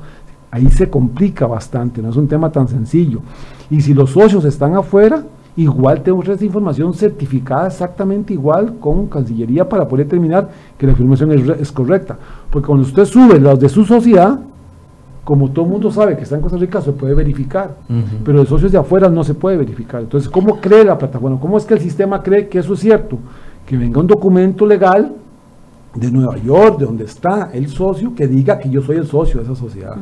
[0.51, 3.21] Ahí se complica bastante, no es un tema tan sencillo.
[3.69, 5.23] Y si los socios están afuera,
[5.55, 11.31] igual tengo esa información certificada exactamente igual con Cancillería para poder determinar que la información
[11.57, 12.17] es, correcta.
[12.49, 14.41] Porque cuando usted sube los de su sociedad,
[15.23, 17.77] como todo el mundo sabe que está en Costa Rica, se puede verificar,
[18.25, 20.01] pero de socios de afuera no se puede verificar.
[20.01, 21.39] Entonces, ¿cómo cree la plataforma?
[21.39, 23.17] ¿Cómo es que el sistema cree que eso es cierto?
[23.65, 25.13] Que venga un documento legal
[25.93, 29.39] de Nueva York, de donde está el socio, que diga que yo soy el socio
[29.39, 29.97] de esa sociedad.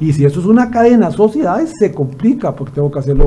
[0.00, 3.26] Y si eso es una cadena de sociedades, se complica porque tengo que hacerlo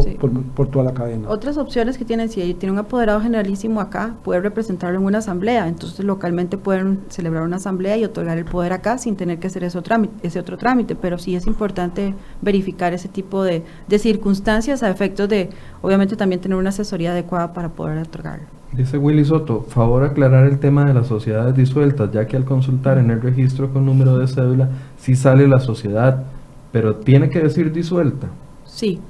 [0.55, 1.29] por, toda la cadena.
[1.29, 5.67] Otras opciones que tienen, si tiene un apoderado generalísimo acá, puede representarlo en una asamblea.
[5.67, 9.63] Entonces, localmente pueden celebrar una asamblea y otorgar el poder acá sin tener que hacer
[9.63, 10.27] ese otro trámite.
[10.27, 10.95] Ese otro trámite.
[10.95, 15.49] Pero sí es importante verificar ese tipo de, de circunstancias a efectos de,
[15.81, 18.60] obviamente, también tener una asesoría adecuada para poder otorgarlo.
[18.73, 22.97] Dice Willy Soto, favor aclarar el tema de las sociedades disueltas, ya que al consultar
[22.97, 26.23] en el registro con número de cédula sí sale la sociedad,
[26.71, 28.27] pero tiene que decir disuelta.
[28.65, 29.01] Sí,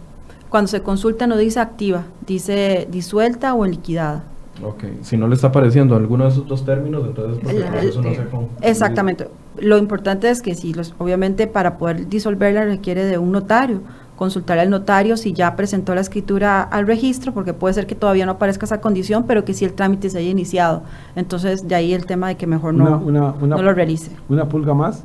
[0.50, 4.24] cuando se consulta no dice activa, dice disuelta o liquidada.
[4.64, 7.44] Ok, si no le está apareciendo alguno de esos dos términos, entonces
[7.84, 9.28] eso no se Exactamente.
[9.60, 13.82] Lo importante es que si los, obviamente para poder disolverla requiere de un notario
[14.22, 18.24] consultar al notario si ya presentó la escritura al registro, porque puede ser que todavía
[18.28, 20.84] no aparezca esa condición, pero que si el trámite se haya iniciado.
[21.16, 24.12] Entonces, de ahí el tema de que mejor no, no lo realice.
[24.30, 25.04] Una pulga más,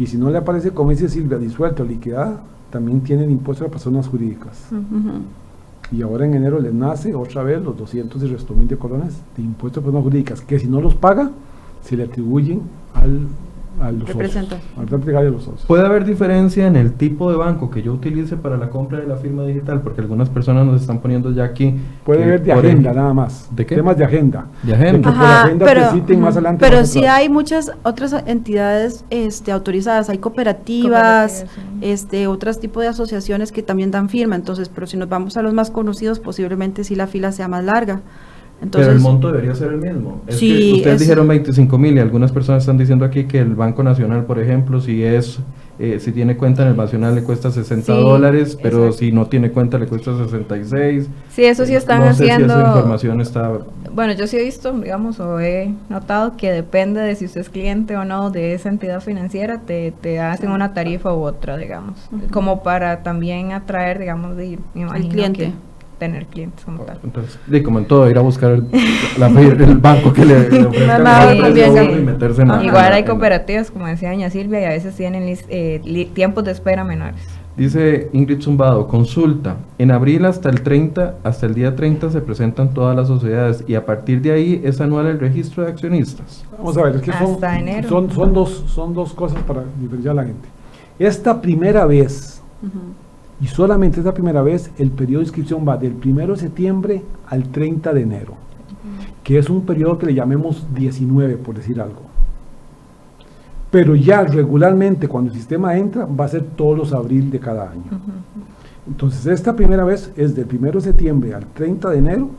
[0.00, 3.68] y si no le aparece, como dice Silvia, disuelta o liquidada, también tienen impuesto a
[3.68, 4.58] personas jurídicas.
[5.92, 9.14] Y ahora en enero les nace otra vez los 200 y resto mil de colones
[9.36, 11.30] de impuestos a personas jurídicas, que si no los paga,
[11.84, 12.62] se le atribuyen
[12.94, 13.28] al
[13.80, 18.56] a los socios, ¿Puede haber diferencia en el tipo de banco que yo utilice para
[18.56, 19.82] la compra de la firma digital?
[19.82, 21.74] Porque algunas personas nos están poniendo ya aquí.
[22.04, 23.48] Puede haber de agenda nada más.
[23.54, 23.76] ¿De qué?
[23.76, 24.46] Temas de agenda.
[24.62, 25.46] De agenda.
[25.58, 26.64] pero, más adelante.
[26.66, 30.08] Pero sí hay muchas otras entidades este, autorizadas.
[30.08, 31.46] Hay cooperativas,
[31.80, 34.36] este, otros tipos de asociaciones que también dan firma.
[34.36, 37.64] Entonces, pero si nos vamos a los más conocidos, posiblemente sí la fila sea más
[37.64, 38.00] larga.
[38.72, 40.22] Pero el monto debería ser el mismo.
[40.26, 44.38] ustedes dijeron 25 mil y algunas personas están diciendo aquí que el Banco Nacional, por
[44.38, 45.40] ejemplo, si es
[45.78, 48.96] eh, si tiene cuenta en el Nacional le cuesta 60 Sí, dólares, pero exacto.
[48.98, 51.10] si no tiene cuenta le cuesta 66.
[51.28, 52.54] Sí, eso sí Eh, están no sé si haciendo.
[52.54, 53.52] esa información está...
[53.92, 57.50] Bueno, yo sí he visto, digamos, o he notado que depende de si usted es
[57.50, 61.98] cliente o no de esa entidad financiera, te, te hacen una tarifa u otra, digamos,
[62.30, 65.44] como para también atraer, digamos, de, me imagino cliente.
[65.44, 65.52] que
[65.98, 66.98] tener clientes como tal.
[67.02, 68.64] Entonces, de como en todo, ir a buscar el,
[69.18, 71.34] la- el banco que le, le ofrezca
[71.84, 74.94] y meterse en la- Igual hay en- cooperativas, como decía doña Silvia, y a veces
[74.94, 77.16] tienen eh, tiempos de espera menores.
[77.56, 82.74] Dice Ingrid Zumbado, consulta, en abril hasta el 30, hasta el día 30 se presentan
[82.74, 86.44] todas las sociedades y a partir de ahí es anual el registro de accionistas.
[86.58, 90.24] Vamos a ver, es que son, son, dos, son dos cosas para diferenciar a la
[90.24, 90.46] gente.
[90.98, 92.42] Esta primera vez,
[93.40, 97.44] y solamente esta primera vez, el periodo de inscripción va del 1 de septiembre al
[97.44, 98.34] 30 de enero,
[99.22, 102.02] que es un periodo que le llamemos 19, por decir algo.
[103.70, 107.70] Pero ya regularmente cuando el sistema entra va a ser todos los abril de cada
[107.70, 108.00] año.
[108.86, 112.30] Entonces esta primera vez es del 1 de septiembre al 30 de enero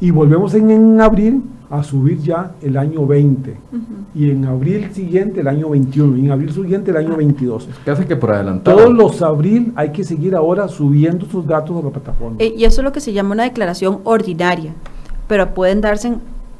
[0.00, 3.56] y volvemos en, en abril a subir ya el año 20
[4.14, 7.68] y en abril siguiente el año 21 y en abril siguiente el año 22.
[7.84, 8.76] Casi que por adelantado.
[8.76, 12.36] Todos los abril hay que seguir ahora subiendo sus datos a la plataforma.
[12.38, 14.72] Eh, y eso es lo que se llama una declaración ordinaria,
[15.26, 16.14] pero pueden darse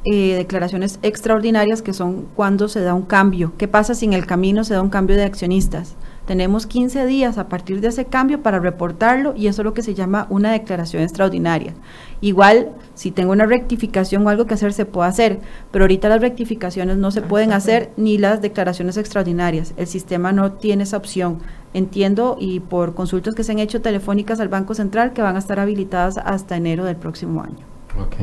[0.05, 3.53] eh, declaraciones extraordinarias que son cuando se da un cambio.
[3.57, 5.95] ¿Qué pasa si en el camino se da un cambio de accionistas?
[6.29, 9.81] Tenemos 15 días a partir de ese cambio para reportarlo y eso es lo que
[9.81, 11.73] se llama una declaración extraordinaria.
[12.21, 15.39] Igual, si tengo una rectificación o algo que hacer, se puede hacer,
[15.71, 19.73] pero ahorita las rectificaciones no se pueden hacer ni las declaraciones extraordinarias.
[19.75, 21.39] El sistema no tiene esa opción.
[21.73, 25.39] Entiendo y por consultas que se han hecho telefónicas al Banco Central que van a
[25.39, 27.65] estar habilitadas hasta enero del próximo año.
[27.99, 28.17] Ok.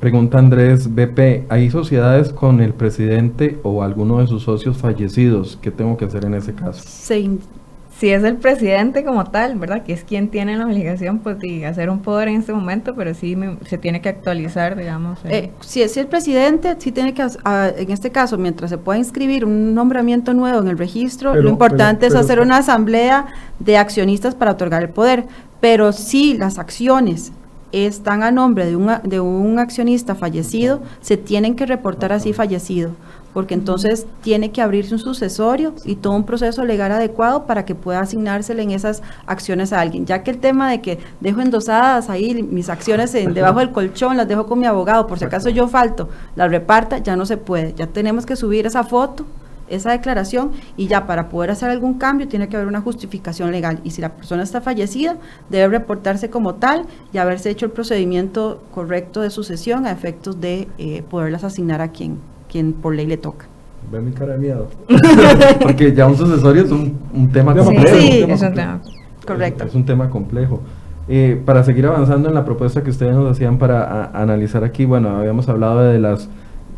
[0.00, 5.58] Pregunta Andrés BP, ¿hay sociedades con el presidente o alguno de sus socios fallecidos?
[5.60, 6.82] ¿Qué tengo que hacer en ese caso?
[6.86, 9.82] Si es el presidente como tal, ¿verdad?
[9.82, 13.12] Que es quien tiene la obligación pues, de hacer un poder en este momento, pero
[13.12, 15.18] sí me- se tiene que actualizar, digamos.
[15.26, 18.98] Eh, si es el presidente, sí tiene que, ah, en este caso, mientras se pueda
[18.98, 22.56] inscribir un nombramiento nuevo en el registro, Pero- lo importante pero- es hacer pero- una
[22.56, 23.26] asamblea
[23.58, 25.26] de accionistas para otorgar el poder.
[25.60, 27.32] Pero si las acciones
[27.72, 32.90] están a nombre de un, de un accionista fallecido, se tienen que reportar así fallecido,
[33.32, 37.74] porque entonces tiene que abrirse un sucesorio y todo un proceso legal adecuado para que
[37.74, 42.10] pueda asignársele en esas acciones a alguien, ya que el tema de que dejo endosadas
[42.10, 45.48] ahí mis acciones en, debajo del colchón, las dejo con mi abogado, por si acaso
[45.48, 49.24] yo falto, las reparta, ya no se puede, ya tenemos que subir esa foto
[49.70, 53.80] esa declaración y ya para poder hacer algún cambio tiene que haber una justificación legal
[53.84, 55.16] y si la persona está fallecida
[55.48, 60.68] debe reportarse como tal y haberse hecho el procedimiento correcto de sucesión a efectos de
[60.78, 62.18] eh, poderlas asignar a quien,
[62.50, 63.46] quien por ley le toca.
[63.90, 64.68] Ve mi cara de miedo.
[65.60, 67.96] Porque ya un sucesorio es un, un tema Sí, complejo.
[67.98, 68.80] sí, es un tema.
[69.26, 69.64] Correcto.
[69.64, 70.60] Es, es un tema complejo.
[71.08, 74.84] Eh, para seguir avanzando en la propuesta que ustedes nos hacían para a- analizar aquí,
[74.84, 76.28] bueno, habíamos hablado de las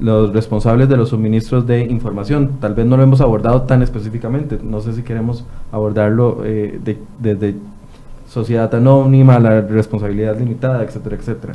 [0.02, 2.58] los responsables de los suministros de información.
[2.60, 4.58] Tal vez no lo hemos abordado tan específicamente.
[4.62, 7.54] No sé si queremos abordarlo eh, de- desde
[8.28, 11.54] sociedad anónima, la responsabilidad limitada, etcétera, etcétera.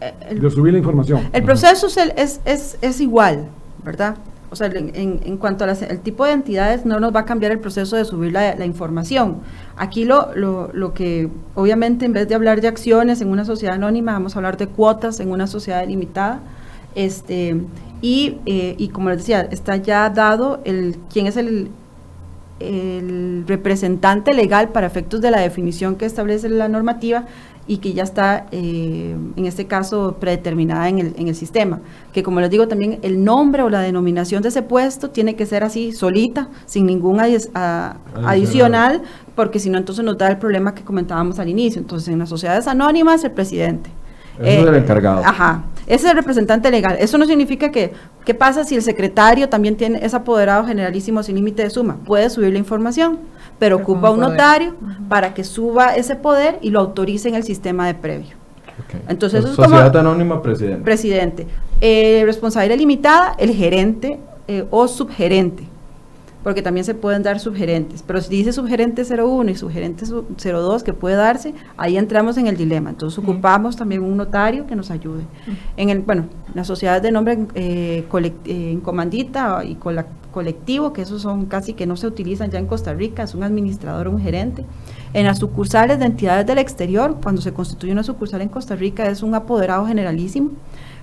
[0.00, 1.20] Eh, el- De subir la información.
[1.32, 3.46] El proceso es, el- es, es, es igual,
[3.84, 4.16] ¿verdad?
[4.50, 7.50] O sea, en, en- en cuanto al tipo de entidades, no nos va a cambiar
[7.50, 9.38] el proceso de subir la, la información.
[9.76, 13.74] Aquí lo, lo, lo que, obviamente, en vez de hablar de acciones en una sociedad
[13.74, 16.40] anónima, vamos a hablar de cuotas en una sociedad limitada.
[16.94, 17.56] Este,
[18.02, 21.68] y, eh, y como les decía, está ya dado el quién es el,
[22.60, 27.24] el representante legal para efectos de la definición que establece la normativa
[27.66, 31.80] y que ya está, eh, en este caso, predeterminada en el, en el sistema.
[32.12, 35.46] Que como les digo, también el nombre o la denominación de ese puesto tiene que
[35.46, 39.00] ser así, solita, sin ningún a- adicional,
[39.34, 41.80] porque si no, entonces nos da el problema que comentábamos al inicio.
[41.80, 43.88] Entonces, en las sociedades anónimas, el presidente.
[44.40, 45.22] Ese es el encargado.
[45.24, 46.96] Ajá, ese es el representante legal.
[46.98, 47.92] Eso no significa que,
[48.24, 51.96] ¿qué pasa si el secretario también tiene, es apoderado generalísimo sin límite de suma?
[52.04, 53.18] Puede subir la información,
[53.58, 54.30] pero Pero ocupa un poder.
[54.30, 54.74] notario
[55.08, 58.34] para que suba ese poder y lo autorice en el sistema de previo.
[59.08, 60.82] Entonces, eso es Sociedad como- anónima, presidente.
[60.82, 61.46] Presidente.
[61.80, 64.18] Eh, responsabilidad limitada, el gerente
[64.48, 65.64] eh, o subgerente,
[66.44, 68.02] porque también se pueden dar subgerentes.
[68.06, 72.46] Pero si dice subgerente 01 y subgerente su- 02 que puede darse, ahí entramos en
[72.46, 72.90] el dilema.
[72.90, 75.22] Entonces ocupamos también un notario que nos ayude.
[75.76, 81.02] En el, bueno, las sociedades de nombre eh, eh, en comandita y cola- colectivo, que
[81.02, 84.20] esos son casi que no se utilizan ya en Costa Rica, es un administrador un
[84.20, 84.64] gerente.
[85.14, 89.06] En las sucursales de entidades del exterior, cuando se constituye una sucursal en Costa Rica,
[89.06, 90.50] es un apoderado generalísimo.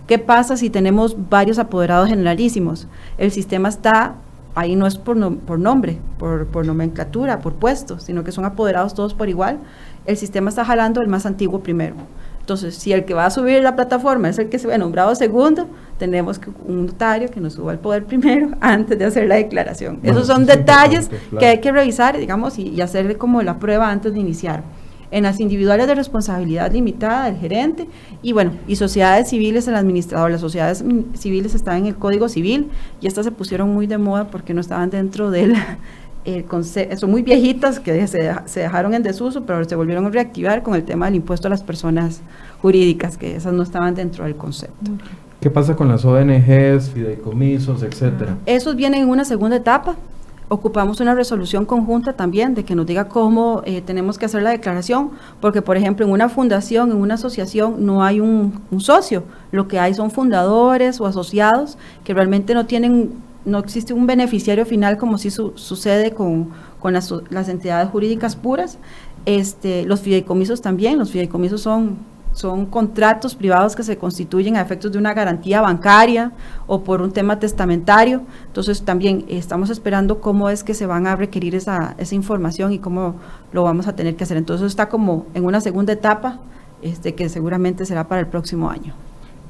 [0.06, 2.88] ¿Qué pasa si tenemos varios apoderados generalísimos?
[3.18, 4.16] El sistema está
[4.56, 8.94] ahí no es por, por nombre, por, por, nomenclatura, por puesto, sino que son apoderados
[8.94, 9.60] todos por igual,
[10.06, 11.96] el sistema está jalando el más antiguo primero.
[12.40, 15.14] Entonces, si el que va a subir la plataforma es el que se ve nombrado
[15.16, 15.68] segundo,
[16.00, 20.00] tenemos que un notario que nos suba el poder primero antes de hacer la declaración.
[20.04, 24.14] Esos son detalles que hay que revisar, digamos, y, y hacerle como la prueba antes
[24.14, 24.64] de iniciar
[25.12, 27.88] en las individuales de responsabilidad limitada del gerente
[28.22, 30.32] y bueno, y sociedades civiles el administrador.
[30.32, 30.84] Las sociedades
[31.14, 32.70] civiles están en el Código Civil
[33.02, 35.54] y estas se pusieron muy de moda porque no estaban dentro del
[36.26, 36.46] el
[36.98, 40.76] son muy viejitas que se, se, dejaron en desuso, pero se volvieron a reactivar con
[40.76, 42.22] el tema del impuesto a las personas
[42.62, 44.92] jurídicas, que esas no estaban dentro del concepto.
[45.40, 48.38] ¿Qué pasa con las ONGs, fideicomisos, etcétera?
[48.46, 49.96] Esos vienen en una segunda etapa
[50.52, 54.50] ocupamos una resolución conjunta también de que nos diga cómo eh, tenemos que hacer la
[54.50, 59.70] declaración, porque por ejemplo en una fundación, en una asociación no hay un, socio, lo
[59.70, 63.14] que hay son fundadores o asociados que realmente no tienen,
[63.46, 66.50] no existe un beneficiario final como si sucede con,
[66.82, 68.78] con las, las, entidades jurídicas puras.
[69.26, 71.98] Este, los fideicomisos también, los fideicomisos son
[72.34, 76.32] son contratos privados que se constituyen a efectos de una garantía bancaria
[76.68, 78.22] o por un tema testamentario.
[78.48, 82.80] Entonces también estamos esperando cómo es que se van a requerir esa, esa información y
[82.80, 83.16] cómo
[83.52, 84.38] lo vamos a tener que hacer.
[84.38, 86.40] Entonces está como en una segunda etapa
[86.82, 88.94] este, que seguramente será para el próximo año.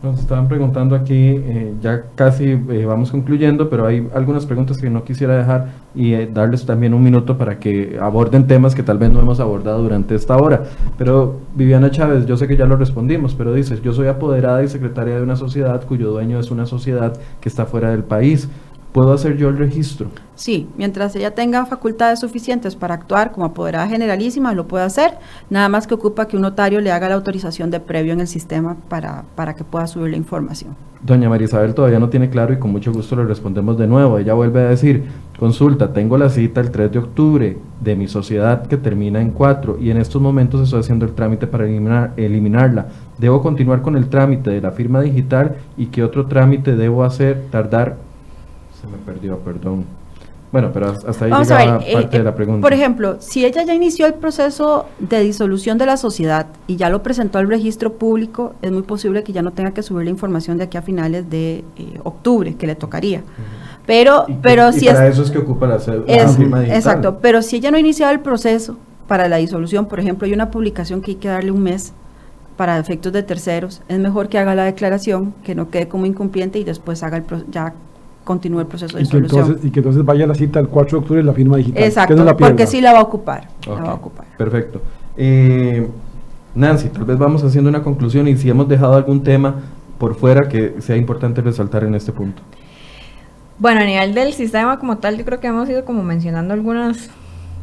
[0.03, 4.89] Nos estaban preguntando aquí, eh, ya casi eh, vamos concluyendo, pero hay algunas preguntas que
[4.89, 8.97] no quisiera dejar y eh, darles también un minuto para que aborden temas que tal
[8.97, 10.63] vez no hemos abordado durante esta hora.
[10.97, 14.69] Pero Viviana Chávez, yo sé que ya lo respondimos, pero dices, yo soy apoderada y
[14.69, 18.49] secretaria de una sociedad cuyo dueño es una sociedad que está fuera del país.
[18.91, 20.07] ¿Puedo hacer yo el registro?
[20.35, 25.11] Sí, mientras ella tenga facultades suficientes para actuar como apoderada generalísima, lo puede hacer,
[25.49, 28.27] nada más que ocupa que un notario le haga la autorización de previo en el
[28.27, 30.75] sistema para, para que pueda subir la información.
[31.03, 34.19] Doña Marisabel todavía no tiene claro y con mucho gusto le respondemos de nuevo.
[34.19, 35.03] Ella vuelve a decir,
[35.39, 39.77] consulta, tengo la cita el 3 de octubre de mi sociedad que termina en 4
[39.79, 42.87] y en estos momentos estoy haciendo el trámite para eliminar, eliminarla.
[43.17, 47.45] ¿Debo continuar con el trámite de la firma digital y qué otro trámite debo hacer,
[47.49, 48.10] tardar
[48.81, 49.85] se me perdió, perdón.
[50.51, 52.61] Bueno, pero hasta ahí llega parte eh, de la pregunta.
[52.61, 56.89] Por ejemplo, si ella ya inició el proceso de disolución de la sociedad y ya
[56.89, 60.09] lo presentó al registro público, es muy posible que ya no tenga que subir la
[60.09, 63.23] información de aquí a finales de eh, octubre, que le tocaría.
[63.85, 66.77] Pero, pero si para eso es que ocupa la, firma digital.
[66.77, 68.77] Exacto, pero si ella no ha iniciado el proceso
[69.07, 71.93] para la disolución, por ejemplo, hay una publicación que hay que darle un mes
[72.57, 76.59] para efectos de terceros, es mejor que haga la declaración, que no quede como incumpliente
[76.59, 77.73] y después haga el ya
[78.23, 79.59] continúe el proceso de y solución.
[79.63, 81.83] y que entonces vaya a la cita el 4 de octubre en la firma digital.
[81.83, 83.47] Exacto, porque sí la va a ocupar.
[83.67, 84.25] la va a ocupar.
[84.37, 84.81] Perfecto.
[85.17, 85.87] Eh,
[86.55, 89.55] Nancy, tal vez vamos haciendo una conclusión y si hemos dejado algún tema
[89.97, 92.41] por fuera que sea importante resaltar en este punto.
[93.59, 97.09] Bueno, a nivel del sistema como tal, yo creo que hemos ido como mencionando algunos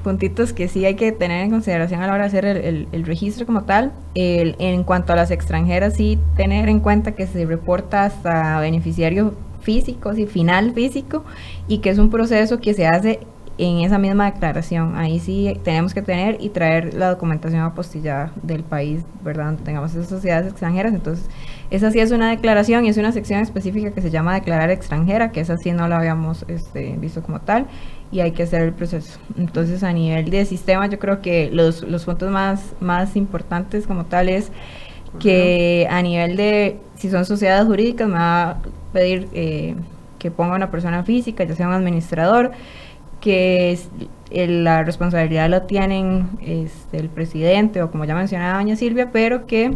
[0.05, 3.05] puntitos que sí hay que tener en consideración a la hora de hacer el, el,
[3.05, 3.93] registro como tal.
[4.15, 9.35] El, en cuanto a las extranjeras, sí tener en cuenta que se reporta hasta beneficiario
[9.61, 11.25] físico, y final físico,
[11.67, 13.21] y que es un proceso que se hace
[13.59, 14.97] en esa misma declaración.
[14.97, 19.47] Ahí sí tenemos que tener y traer la documentación apostillada del país, ¿verdad?
[19.47, 20.95] Donde tengamos esas sociedades extranjeras.
[20.95, 21.29] Entonces,
[21.71, 25.33] esa sí es una declaración y es una sección específica que se llama declarar extranjera,
[25.33, 27.67] que esa sí no la habíamos este, visto como tal
[28.11, 29.19] y hay que hacer el proceso.
[29.37, 34.07] Entonces, a nivel de sistema, yo creo que los, los puntos más, más importantes como
[34.07, 34.51] tal es
[35.19, 38.57] que a nivel de, si son sociedades jurídicas, me va a
[38.93, 39.74] pedir eh,
[40.18, 42.53] que ponga una persona física, ya sea un administrador,
[43.20, 43.78] que
[44.30, 49.72] la responsabilidad la tienen este, el presidente o como ya mencionaba doña Silvia, pero que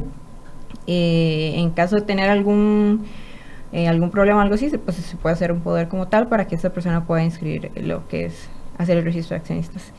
[0.86, 3.04] eh, en caso de tener algún
[3.72, 6.46] eh, algún problema o algo así, pues se puede hacer un poder como tal para
[6.46, 9.92] que esa persona pueda inscribir lo que es hacer el registro de accionistas.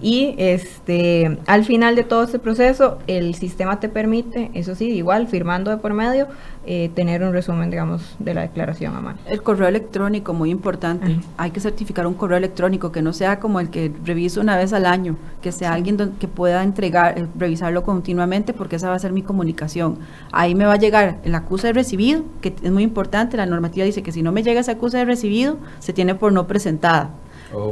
[0.00, 5.26] Y este, al final de todo este proceso, el sistema te permite, eso sí, igual
[5.26, 6.28] firmando de por medio,
[6.66, 9.18] eh, tener un resumen, digamos, de la declaración a mano.
[9.26, 11.20] El correo electrónico, muy importante.
[11.36, 14.72] Hay que certificar un correo electrónico que no sea como el que reviso una vez
[14.72, 18.98] al año, que sea alguien que pueda entregar, eh, revisarlo continuamente, porque esa va a
[18.98, 19.98] ser mi comunicación.
[20.32, 23.36] Ahí me va a llegar el acuse de recibido, que es muy importante.
[23.36, 26.32] La normativa dice que si no me llega ese acuse de recibido, se tiene por
[26.32, 27.10] no presentada.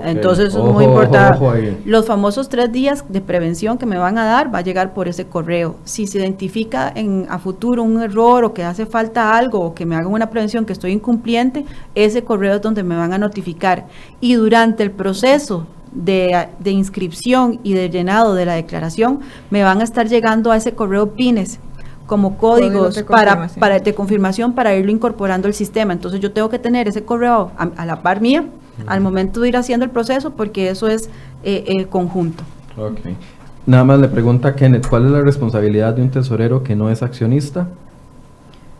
[0.04, 1.78] Entonces es muy importante.
[1.84, 5.08] Los famosos tres días de prevención que me van a dar va a llegar por
[5.08, 5.76] ese correo.
[5.84, 9.86] Si se identifica en, a futuro un error o que hace falta algo o que
[9.86, 11.64] me hagan una prevención que estoy incumpliente,
[11.94, 13.86] ese correo es donde me van a notificar.
[14.20, 19.20] Y durante el proceso de, de inscripción y de llenado de la declaración,
[19.50, 21.60] me van a estar llegando a ese correo PINES
[22.06, 25.92] como códigos para, para, de confirmación para irlo incorporando al sistema.
[25.92, 28.46] Entonces yo tengo que tener ese correo a la par mía
[28.86, 31.08] al momento de ir haciendo el proceso, porque eso es
[31.42, 32.44] eh, eh, conjunto.
[32.76, 33.00] Ok.
[33.66, 36.90] Nada más le pregunta a Kenneth, ¿cuál es la responsabilidad de un tesorero que no
[36.90, 37.68] es accionista?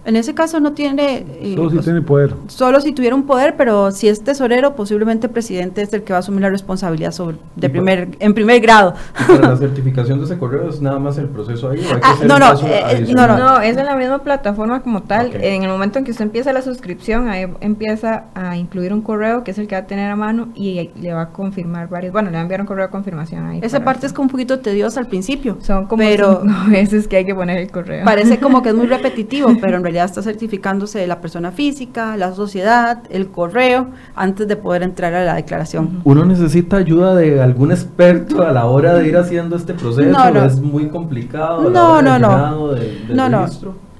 [0.08, 1.26] En ese caso no tiene...
[1.40, 2.34] eh, Solo si pues, tiene poder.
[2.46, 6.14] solo si tuviera un poder, pero si es tesorero, posiblemente el presidente es el que
[6.14, 8.94] va a asumir la responsabilidad sobre, de primer, en primer grado.
[9.20, 11.80] ¿Y para la certificación de ese correo es nada más el proceso ahí?
[11.80, 13.38] ¿O hay que Ah, hacer no, no, eh, eh, adicional?
[13.38, 15.34] no, No, es en la misma plataforma como tal.
[15.34, 19.44] En el momento en que usted empieza la suscripción, ahí empieza a incluir un correo
[19.44, 22.14] que es el que va a tener a mano y le va a confirmar varios.
[22.14, 23.60] Bueno, le va a enviar un correo de confirmación ahí.
[23.62, 25.58] Esa parte es como un poquito tediosa al principio.
[25.60, 28.06] Son como pero cinco veces que hay que poner el correo.
[28.06, 32.32] parece como que es muy repetitivo, pero en realidad está certificándose la persona física, la
[32.34, 36.00] sociedad, el correo, antes de poder entrar a la declaración.
[36.04, 40.10] ¿Uno necesita ayuda de algún experto a la hora de ir haciendo este proceso?
[40.10, 40.44] No, no.
[40.44, 41.70] ¿Es muy complicado?
[41.70, 42.68] No, no, no.
[42.74, 43.46] de- No, no.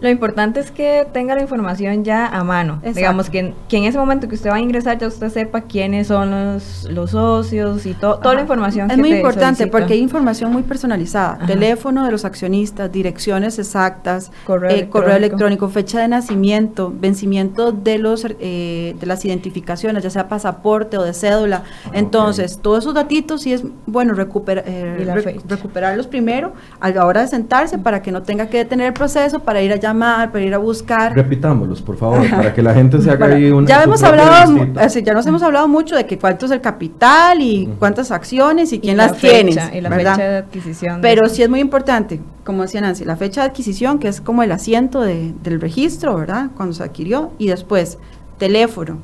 [0.01, 2.75] Lo importante es que tenga la información ya a mano.
[2.83, 2.99] Exacto.
[2.99, 5.63] Digamos que, en- que en ese momento que usted va a ingresar ya usted sepa
[5.63, 9.67] quiénes son los, los socios y to- toda la información Es que muy te importante
[9.67, 11.35] porque hay información muy personalizada.
[11.35, 11.47] Ajá.
[11.47, 15.69] Teléfono de los accionistas, direcciones exactas, Correo eh, correo electrónico.
[15.69, 21.13] fecha de nacimiento, vencimiento de los eh, de las identificaciones, ya sea pasaporte o de
[21.13, 21.65] cédula.
[21.93, 25.05] Entonces, todos esos datitos sí es bueno recupera- eh,
[25.49, 29.41] recuperarlos primero a la hora de sentarse para que no tenga que detener el proceso
[29.41, 31.15] para ir a llamar, para ir a buscar.
[31.15, 34.67] Repitámoslos, por favor, para que la gente se haga Bueno, ahí una ya hemos hablado,
[34.77, 38.73] así, ya nos hemos hablado mucho de que cuánto es el capital y cuántas acciones
[38.73, 40.15] y Y quién la las tiene, y la ¿verdad?
[40.17, 41.01] fecha de adquisición.
[41.01, 44.21] Pero de- sí es muy importante, como decía Nancy, la fecha de adquisición, que es
[44.21, 46.51] como el asiento de- del registro, ¿verdad?
[46.57, 47.99] Cuando se adquirió, y después
[48.39, 48.99] teléfono,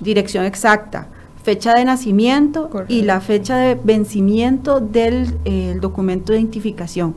[0.00, 1.06] dirección exacta,
[1.42, 7.14] fecha de nacimiento y la fecha de vencimiento del eh, documento de identificación.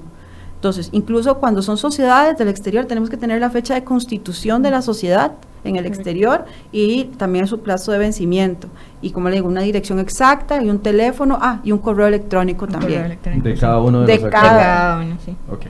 [0.66, 4.72] Entonces, incluso cuando son sociedades del exterior, tenemos que tener la fecha de constitución de
[4.72, 8.68] la sociedad en el exterior y también su plazo de vencimiento.
[9.00, 12.66] Y como le digo, una dirección exacta y un teléfono, ah, y un correo electrónico
[12.66, 13.06] un correo también.
[13.06, 13.62] electrónico, De sí.
[13.62, 14.66] cada uno de, De los cada- actores.
[14.66, 15.36] Cada uno, sí.
[15.52, 15.66] Ok,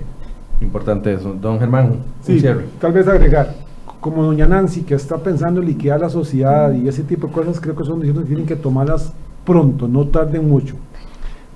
[0.61, 1.33] importante eso.
[1.41, 2.63] Don Germán, Sí, cierre.
[2.79, 3.53] tal vez agregar,
[3.99, 7.59] como doña Nancy, que está pensando en liquidar la sociedad y ese tipo de cosas,
[7.59, 9.11] creo que son decisiones que tienen que tomarlas
[9.43, 10.75] pronto, no tarden mucho.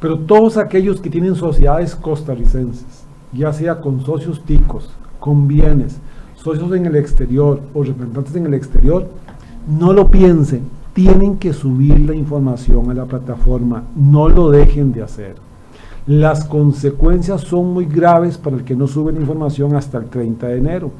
[0.01, 2.98] Pero todos aquellos que tienen sociedades costarricenses,
[3.33, 5.97] ya sea con socios ticos, con bienes,
[6.35, 9.07] socios en el exterior o representantes en el exterior,
[9.67, 10.63] no lo piensen,
[10.93, 15.35] tienen que subir la información a la plataforma, no lo dejen de hacer.
[16.07, 20.47] Las consecuencias son muy graves para el que no sube la información hasta el 30
[20.47, 20.91] de enero.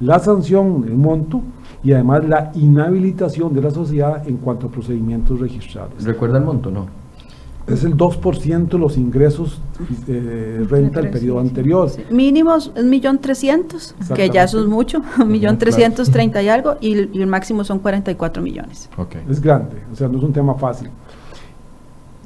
[0.00, 1.40] La sanción, el monto
[1.82, 6.04] y además la inhabilitación de la sociedad en cuanto a procedimientos registrados.
[6.04, 6.70] ¿Recuerda el monto?
[6.70, 6.86] No.
[7.68, 9.60] Es el 2% de los ingresos
[10.08, 11.90] eh, renta del periodo anterior.
[11.90, 16.48] Sí, Mínimos un millón trescientos, que ya eso es mucho, un millón trescientos treinta y
[16.48, 18.88] algo, y, el- y el máximo son 44 millones.
[19.28, 20.88] Es grande, o sea, no es un tema fácil.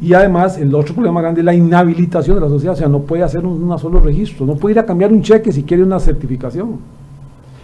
[0.00, 3.00] Y además, el otro problema grande es la inhabilitación de la sociedad, o sea, no
[3.00, 5.82] puede hacer un, un solo registro, no puede ir a cambiar un cheque si quiere
[5.82, 6.78] una certificación.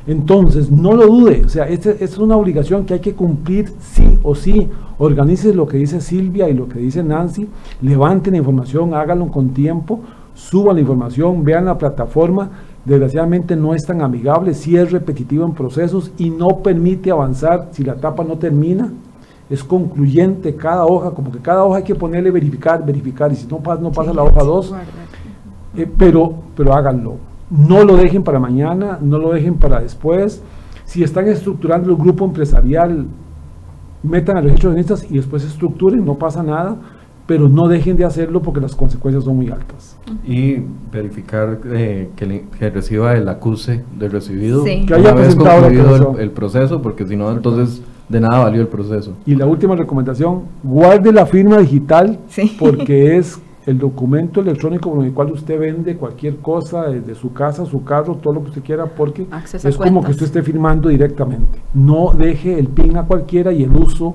[0.08, 4.18] Entonces, no lo dude, o sea, esta es una obligación que hay que cumplir sí
[4.22, 4.66] o sí.
[4.96, 7.46] Organice lo que dice Silvia y lo que dice Nancy,
[7.82, 10.00] levanten la información, háganlo con tiempo,
[10.34, 12.48] suban la información, vean la plataforma.
[12.86, 17.84] Desgraciadamente no es tan amigable, sí es repetitivo en procesos y no permite avanzar si
[17.84, 18.90] la etapa no termina.
[19.50, 23.46] Es concluyente cada hoja, como que cada hoja hay que ponerle verificar, verificar, y si
[23.46, 24.74] no pasa, no pasa la hoja 2,
[25.76, 27.28] eh, pero, pero háganlo.
[27.50, 30.42] No lo dejen para mañana, no lo dejen para después.
[30.84, 33.06] Si están estructurando el grupo empresarial,
[34.02, 36.76] metan registro de accionistas y después estructuren, no pasa nada,
[37.26, 39.98] pero no dejen de hacerlo porque las consecuencias son muy altas.
[40.26, 40.56] Y
[40.90, 44.86] verificar eh, que, le- que reciba el acuse de recibido Sí.
[44.86, 48.68] Que haya presentado concluido el, el proceso, porque si no, entonces de nada valió el
[48.68, 49.12] proceso.
[49.26, 52.56] Y la última recomendación, guarde la firma digital Sí.
[52.58, 53.38] porque es
[53.68, 58.14] el documento electrónico con el cual usted vende cualquier cosa, desde su casa, su carro,
[58.14, 61.58] todo lo que usted quiera, porque Acceso es como que usted esté firmando directamente.
[61.74, 64.14] No deje el PIN a cualquiera y el uso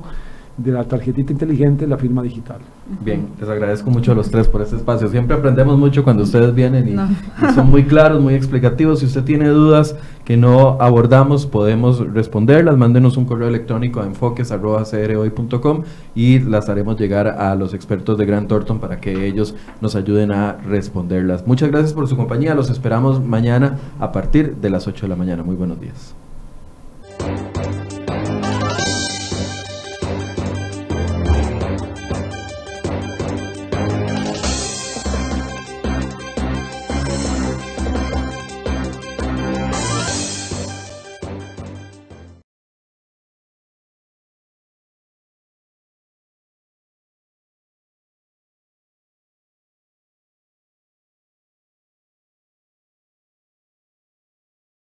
[0.57, 2.57] de la tarjetita inteligente, la firma digital.
[3.03, 5.07] Bien, les agradezco mucho a los tres por este espacio.
[5.09, 7.07] Siempre aprendemos mucho cuando ustedes vienen y, No.
[7.09, 8.99] y son muy claros, muy explicativos.
[8.99, 9.95] Si usted tiene dudas
[10.25, 12.77] que no abordamos, podemos responderlas.
[12.77, 15.83] Mándenos un correo electrónico a enfoques.crhoy.com
[16.15, 20.31] y las haremos llegar a los expertos de Grant Thornton para que ellos nos ayuden
[20.31, 21.47] a responderlas.
[21.47, 22.53] Muchas gracias por su compañía.
[22.53, 25.41] Los esperamos mañana a partir de las 8 de la mañana.
[25.43, 26.15] Muy buenos días.